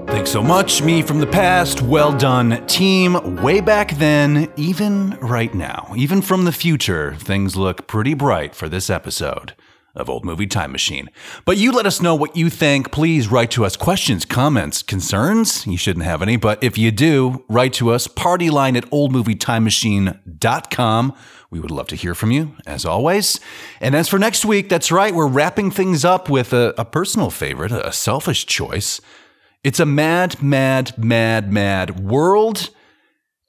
[0.07, 1.83] Thanks so much, me from the past.
[1.83, 3.43] Well done, team.
[3.43, 8.69] Way back then, even right now, even from the future, things look pretty bright for
[8.69, 9.55] this episode
[9.97, 11.09] of Old Movie Time Machine.
[11.45, 12.93] But you let us know what you think.
[12.93, 15.67] Please write to us questions, comments, concerns.
[15.67, 21.15] You shouldn't have any, but if you do, write to us, partyline at oldmovietimemachine.com.
[21.51, 23.41] We would love to hear from you, as always.
[23.81, 27.31] And as for next week, that's right, we're wrapping things up with a, a personal
[27.31, 29.01] favorite, a selfish choice.
[29.63, 32.71] It's a mad, mad, mad, mad world.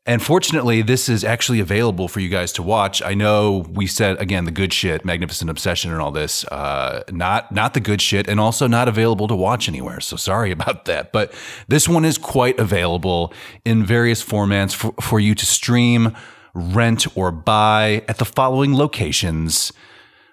[0.07, 3.01] And fortunately, this is actually available for you guys to watch.
[3.01, 6.45] I know we said again the good shit, Magnificent Obsession, and all this.
[6.45, 9.99] Uh, not not the good shit, and also not available to watch anywhere.
[9.99, 11.11] So sorry about that.
[11.11, 11.33] But
[11.67, 13.33] this one is quite available
[13.65, 16.15] in various formats for, for you to stream,
[16.53, 19.73] rent, or buy at the following locations.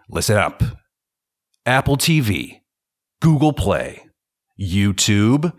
[0.09, 0.63] Listen up:
[1.67, 2.61] Apple TV,
[3.21, 4.07] Google Play,
[4.57, 5.53] YouTube,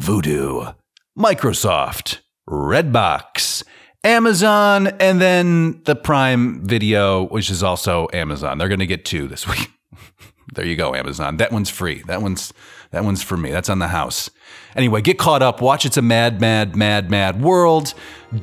[0.00, 0.74] Vudu,
[1.16, 2.18] Microsoft,
[2.50, 3.62] Redbox,
[4.02, 8.58] Amazon, and then the Prime Video, which is also Amazon.
[8.58, 9.70] They're going to get two this week.
[10.54, 11.36] there you go, Amazon.
[11.36, 12.02] That one's free.
[12.06, 12.52] That one's
[12.90, 13.52] that one's for me.
[13.52, 14.30] That's on the house.
[14.74, 15.60] Anyway, get caught up.
[15.60, 17.94] Watch It's a Mad, Mad, Mad, Mad World.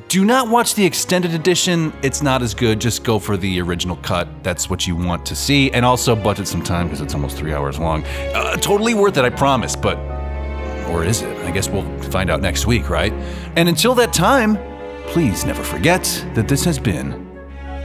[0.08, 1.92] Do not watch the extended edition.
[2.02, 2.80] It's not as good.
[2.80, 4.26] Just go for the original cut.
[4.42, 5.70] That's what you want to see.
[5.72, 8.04] And also budget some time because it's almost three hours long.
[8.34, 9.76] Uh, totally worth it, I promise.
[9.76, 9.98] But
[10.88, 11.36] or is it?
[11.44, 13.12] I guess we'll find out next week, right?
[13.56, 14.58] And until that time,
[15.06, 16.02] please never forget
[16.34, 17.26] that this has been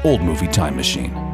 [0.04, 1.33] Old Movie Time Machine.